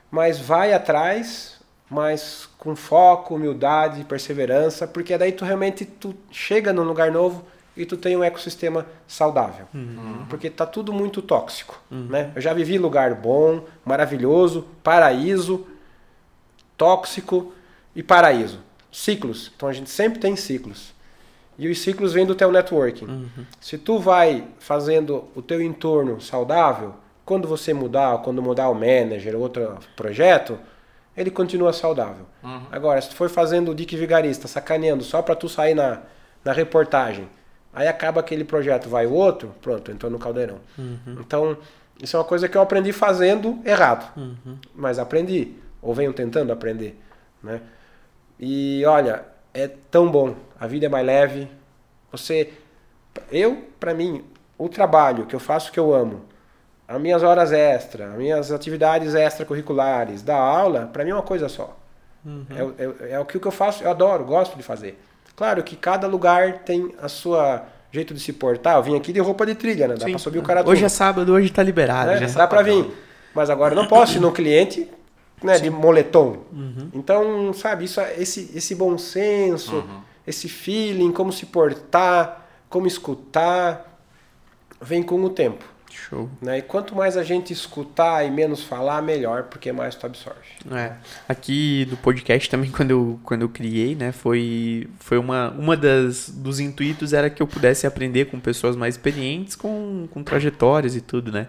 [0.09, 6.83] mas vai atrás, mas com foco, humildade, perseverança, porque daí tu realmente tu chega num
[6.83, 7.45] lugar novo
[7.81, 9.67] e tu tem um ecossistema saudável.
[9.73, 10.25] Uhum.
[10.29, 12.07] Porque tá tudo muito tóxico, uhum.
[12.09, 12.31] né?
[12.35, 15.65] Eu já vivi lugar bom, maravilhoso, paraíso,
[16.77, 17.53] tóxico
[17.95, 18.59] e paraíso.
[18.91, 19.51] Ciclos.
[19.55, 20.93] Então a gente sempre tem ciclos.
[21.57, 23.05] E os ciclos vêm do teu networking.
[23.05, 23.45] Uhum.
[23.59, 29.35] Se tu vai fazendo o teu entorno saudável, quando você mudar, quando mudar o manager,
[29.35, 30.57] outro projeto,
[31.15, 32.25] ele continua saudável.
[32.43, 32.65] Uhum.
[32.71, 36.01] Agora, se tu for fazendo o dick vigarista, sacaneando só para tu sair na,
[36.43, 37.27] na reportagem,
[37.73, 40.57] Aí acaba aquele projeto, vai o outro, pronto, entrou no caldeirão.
[40.77, 41.17] Uhum.
[41.19, 41.57] Então,
[42.01, 44.11] isso é uma coisa que eu aprendi fazendo errado.
[44.17, 44.57] Uhum.
[44.75, 46.99] Mas aprendi, ou venho tentando aprender.
[47.41, 47.61] Né?
[48.39, 51.47] E olha, é tão bom, a vida é mais leve.
[52.11, 52.51] Você,
[53.31, 54.23] eu, para mim,
[54.57, 56.25] o trabalho que eu faço que eu amo,
[56.87, 61.47] as minhas horas extras, as minhas atividades extracurriculares, da aula, para mim é uma coisa
[61.47, 61.77] só.
[62.25, 62.45] Uhum.
[62.49, 65.01] É, é, é, o que eu faço, eu adoro, gosto de fazer.
[65.35, 68.77] Claro que cada lugar tem a sua jeito de se portar.
[68.77, 69.95] Eu vim aqui de roupa de trilha, né?
[69.95, 70.11] Dá Sim.
[70.11, 72.11] pra subir o cara Hoje é sábado, hoje tá liberado.
[72.11, 72.89] É, dá pra vir.
[73.33, 74.89] Mas agora não posso ir no cliente
[75.43, 76.37] né, de moletom.
[76.51, 76.89] Uhum.
[76.93, 80.01] Então, sabe, isso, esse, esse bom senso, uhum.
[80.25, 83.99] esse feeling, como se portar, como escutar,
[84.81, 85.65] vem com o tempo.
[85.95, 86.29] Show.
[86.41, 86.59] Né?
[86.59, 90.39] E quanto mais a gente escutar e menos falar, melhor, porque mais tu absorve.
[90.71, 90.93] É.
[91.27, 96.29] Aqui do podcast também, quando eu, quando eu criei, né, foi, foi uma, uma das
[96.29, 101.01] dos intuitos era que eu pudesse aprender com pessoas mais experientes, com, com trajetórias e
[101.01, 101.47] tudo, né?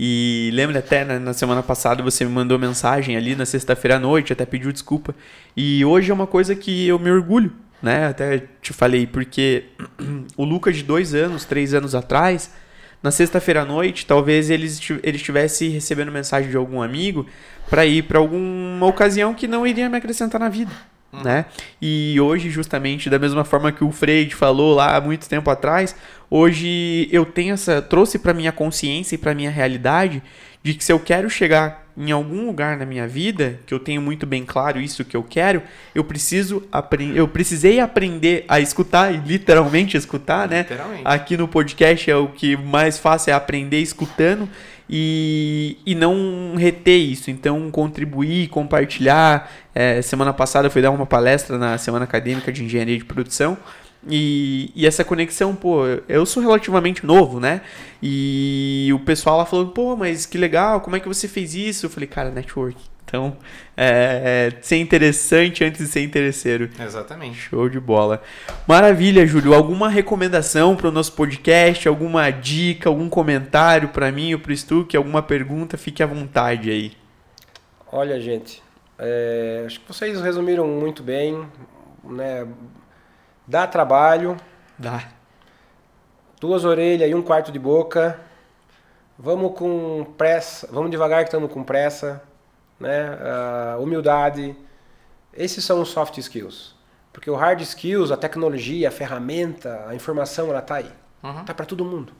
[0.00, 3.98] E lembra até né, na semana passada você me mandou mensagem ali na sexta-feira à
[3.98, 5.12] noite, até pediu desculpa.
[5.56, 8.06] E hoje é uma coisa que eu me orgulho, né?
[8.06, 9.64] Até te falei, porque
[10.36, 12.52] o Lucas de dois anos, três anos atrás
[13.02, 14.66] na sexta-feira à noite, talvez ele,
[15.02, 17.26] ele estivesse recebendo mensagem de algum amigo
[17.70, 20.72] para ir para alguma ocasião que não iria me acrescentar na vida.
[21.12, 21.22] Hum.
[21.22, 21.46] Né?
[21.80, 25.94] E hoje, justamente, da mesma forma que o Freud falou lá há muito tempo atrás,
[26.28, 27.80] hoje eu tenho essa.
[27.80, 30.22] trouxe para minha consciência e para minha realidade
[30.62, 34.00] de que se eu quero chegar em algum lugar na minha vida, que eu tenho
[34.00, 39.12] muito bem claro isso que eu quero, eu preciso aprender, eu precisei aprender a escutar,
[39.26, 40.58] literalmente escutar, né?
[40.60, 41.02] Literalmente.
[41.04, 44.48] Aqui no podcast é o que mais fácil é aprender escutando
[44.88, 47.32] e, e não reter isso.
[47.32, 49.50] Então, contribuir, compartilhar.
[49.74, 53.58] É, semana passada eu fui dar uma palestra na Semana Acadêmica de Engenharia de Produção.
[54.06, 57.62] E, e, essa conexão, pô, eu sou relativamente novo, né?
[58.02, 61.86] E o pessoal lá falou, pô, mas que legal, como é que você fez isso?
[61.86, 62.78] Eu falei, cara, network.
[63.04, 63.38] Então,
[63.74, 66.68] é, é ser interessante antes de ser interesseiro.
[66.78, 67.38] Exatamente.
[67.38, 68.22] Show de bola.
[68.66, 69.54] Maravilha, Júlio.
[69.54, 71.88] Alguma recomendação para o nosso podcast?
[71.88, 74.94] Alguma dica, algum comentário para mim ou para o Stuck?
[74.94, 75.78] Alguma pergunta?
[75.78, 76.92] Fique à vontade aí.
[77.90, 78.62] Olha, gente,
[78.98, 81.42] é, acho que vocês resumiram muito bem,
[82.04, 82.46] né?
[83.48, 84.36] Dá trabalho.
[84.78, 85.08] Dá.
[86.38, 88.20] Duas orelhas e um quarto de boca.
[89.18, 90.68] Vamos com pressa.
[90.70, 92.22] Vamos devagar que estamos com pressa.
[92.78, 93.08] Né?
[93.10, 94.54] Uh, humildade.
[95.32, 96.76] Esses são os soft skills.
[97.10, 100.92] Porque o hard skills, a tecnologia, a ferramenta, a informação, ela tá aí.
[101.22, 101.44] Uhum.
[101.46, 102.12] Tá para todo mundo.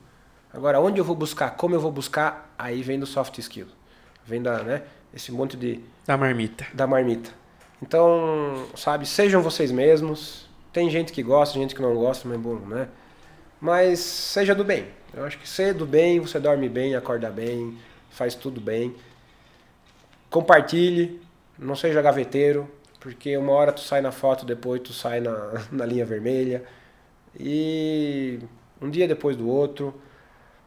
[0.51, 3.71] Agora, onde eu vou buscar, como eu vou buscar, aí vem do soft skills.
[4.25, 4.81] Vem da, né,
[5.13, 5.79] esse monte de...
[6.07, 6.65] Da marmita.
[6.73, 7.29] Da marmita.
[7.81, 12.55] Então, sabe, sejam vocês mesmos, tem gente que gosta, gente que não gosta, mas bom,
[12.55, 12.87] né?
[13.59, 14.87] Mas seja do bem.
[15.13, 17.77] Eu acho que ser do bem, você dorme bem, acorda bem,
[18.09, 18.95] faz tudo bem.
[20.29, 21.19] Compartilhe,
[21.57, 25.85] não seja gaveteiro, porque uma hora tu sai na foto, depois tu sai na, na
[25.85, 26.63] linha vermelha.
[27.39, 28.39] E
[28.81, 29.93] um dia depois do outro.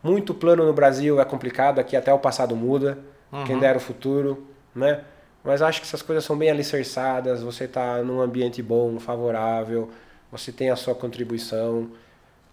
[0.03, 2.99] Muito plano no Brasil é complicado, aqui até o passado muda.
[3.31, 3.45] Uhum.
[3.45, 5.05] Quem dera o futuro, né?
[5.45, 9.91] Mas acho que essas coisas são bem alicerçadas, você está num ambiente bom, favorável,
[10.31, 11.91] você tem a sua contribuição,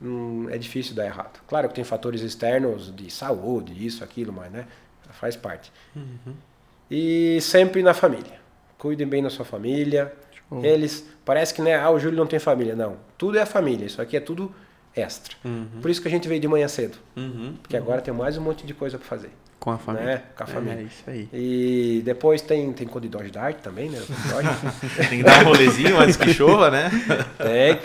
[0.01, 1.39] hum, é difícil dar errado.
[1.47, 4.65] Claro que tem fatores externos de saúde, isso, aquilo, mas né,
[5.11, 5.71] faz parte.
[5.95, 6.33] Uhum.
[6.89, 8.39] E sempre na família.
[8.77, 10.11] Cuidem bem da sua família.
[10.49, 10.65] Show.
[10.65, 12.75] Eles, parece que né, ah, o Júlio não tem família.
[12.75, 13.85] Não, tudo é a família.
[13.85, 14.53] Isso aqui é tudo
[14.95, 15.35] extra.
[15.81, 16.97] Por isso que a gente veio de manhã cedo.
[17.15, 17.55] Uhum.
[17.61, 19.31] Porque agora tem mais um monte de coisa para fazer.
[19.59, 20.05] Com a família.
[20.05, 20.21] Né?
[20.37, 20.79] Com a família.
[20.79, 21.29] É isso aí.
[21.33, 23.99] E depois tem, tem Codidor de Dart também, né?
[25.09, 26.89] Tem que dar um rolezinho antes que chova, né?
[27.37, 27.79] Tem.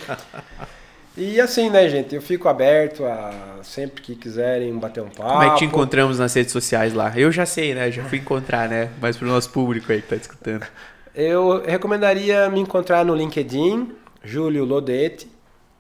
[1.16, 2.14] E assim, né, gente?
[2.14, 5.31] Eu fico aberto a sempre que quiserem bater um papo.
[5.31, 7.12] Como é que te encontramos nas redes sociais lá?
[7.16, 7.91] Eu já sei, né?
[7.91, 8.91] Já fui encontrar, né?
[9.01, 10.66] Mas pro nosso público aí que tá escutando.
[11.14, 15.29] Eu recomendaria me encontrar no LinkedIn, Júlio Lodete.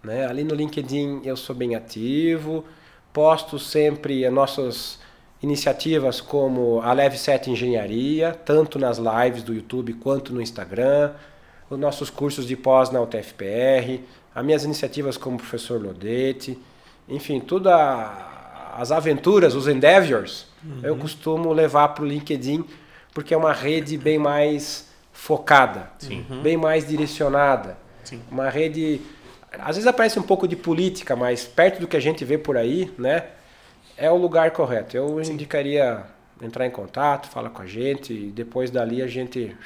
[0.02, 0.26] Né?
[0.26, 2.64] Ali no LinkedIn eu sou bem ativo,
[3.12, 4.98] posto sempre as nossas
[5.44, 11.12] iniciativas como a Leve 7 Engenharia, tanto nas lives do YouTube quanto no Instagram,
[11.68, 14.00] os nossos cursos de pós na UTFPR,
[14.34, 16.58] as minhas iniciativas como professor Lodete,
[17.08, 17.72] enfim, todas
[18.76, 20.46] as aventuras, os endeavors,
[20.82, 22.64] eu costumo levar para o LinkedIn
[23.12, 26.24] porque é uma rede bem mais focada, Sim.
[26.42, 28.20] bem mais direcionada, Sim.
[28.30, 29.00] uma rede
[29.52, 32.56] às vezes aparece um pouco de política, mas perto do que a gente vê por
[32.56, 33.24] aí, né,
[33.96, 34.96] é o lugar correto.
[34.96, 36.02] Eu indicaria
[36.42, 39.56] entrar em contato, falar com a gente e depois dali a gente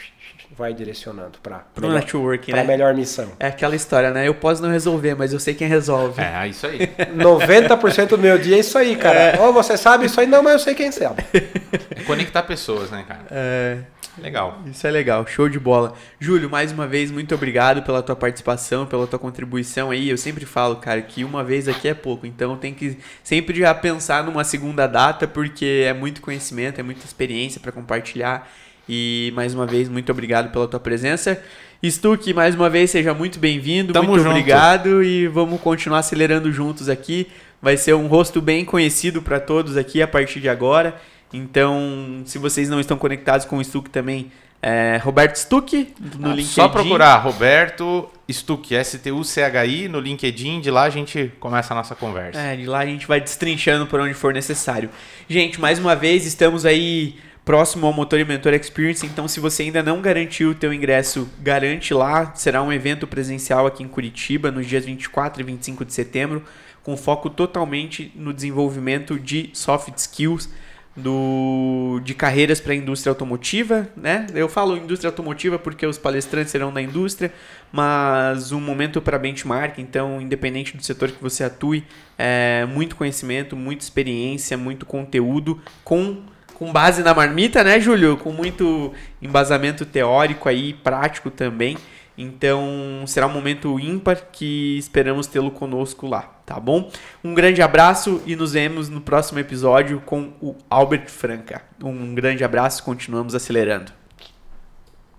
[0.57, 2.67] vai direcionando para Pro networking, para né?
[2.67, 3.31] melhor missão.
[3.39, 4.27] É aquela história, né?
[4.27, 6.21] Eu posso não resolver, mas eu sei quem resolve.
[6.21, 6.81] É, isso aí.
[7.17, 9.41] 90% do meu dia é isso aí, cara.
[9.43, 11.25] Ou você sabe isso aí, não, mas eu sei quem sabe.
[11.95, 13.27] É conectar pessoas, né, cara?
[13.31, 13.79] É,
[14.23, 14.63] Legal.
[14.71, 15.95] isso é legal, show de bola.
[16.19, 20.09] Júlio, mais uma vez, muito obrigado pela tua participação, pela tua contribuição aí.
[20.09, 23.75] Eu sempre falo, cara, que uma vez aqui é pouco, então tem que sempre já
[23.75, 28.49] pensar numa segunda data, porque é muito conhecimento, é muita experiência para compartilhar.
[28.89, 31.41] E mais uma vez, muito obrigado pela tua presença.
[31.85, 34.31] Stuck, mais uma vez, seja muito bem-vindo, muito junto.
[34.31, 37.29] obrigado e vamos continuar acelerando juntos aqui.
[37.63, 40.97] Vai ser um rosto bem conhecido para todos aqui a partir de agora.
[41.33, 46.35] Então, se vocês não estão conectados com o Stuck também, é Roberto Stuck no Ah,
[46.35, 46.53] LinkedIn.
[46.53, 50.61] Só procurar Roberto Stuck, S-T-U-C-H-I, no LinkedIn.
[50.61, 52.41] De lá a gente começa a nossa conversa.
[52.41, 54.91] É, de lá a gente vai destrinchando por onde for necessário.
[55.29, 59.63] Gente, mais uma vez, estamos aí próximo ao Motor e Mentor Experience, então se você
[59.63, 62.35] ainda não garantiu o teu ingresso, garante lá.
[62.35, 66.43] Será um evento presencial aqui em Curitiba, nos dias 24 e 25 de setembro,
[66.83, 70.51] com foco totalmente no desenvolvimento de soft skills
[70.99, 74.27] do, de carreiras para a indústria automotiva, né?
[74.35, 77.33] Eu falo indústria automotiva porque os palestrantes serão da indústria,
[77.73, 81.85] mas um momento para benchmark, então, independente do setor que você atue,
[82.19, 86.23] é muito conhecimento, muita experiência, muito conteúdo com
[86.55, 88.17] com base na marmita, né, Júlio?
[88.17, 88.93] Com muito
[89.23, 91.79] embasamento teórico aí, prático também.
[92.21, 96.91] Então, será um momento ímpar que esperamos tê-lo conosco lá, tá bom?
[97.23, 101.63] Um grande abraço e nos vemos no próximo episódio com o Albert Franca.
[101.81, 103.93] Um grande abraço, continuamos acelerando.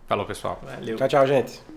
[0.08, 0.62] Falou, pessoal.
[0.62, 0.98] Valeu.
[0.98, 1.69] Tchau, tchau, gente.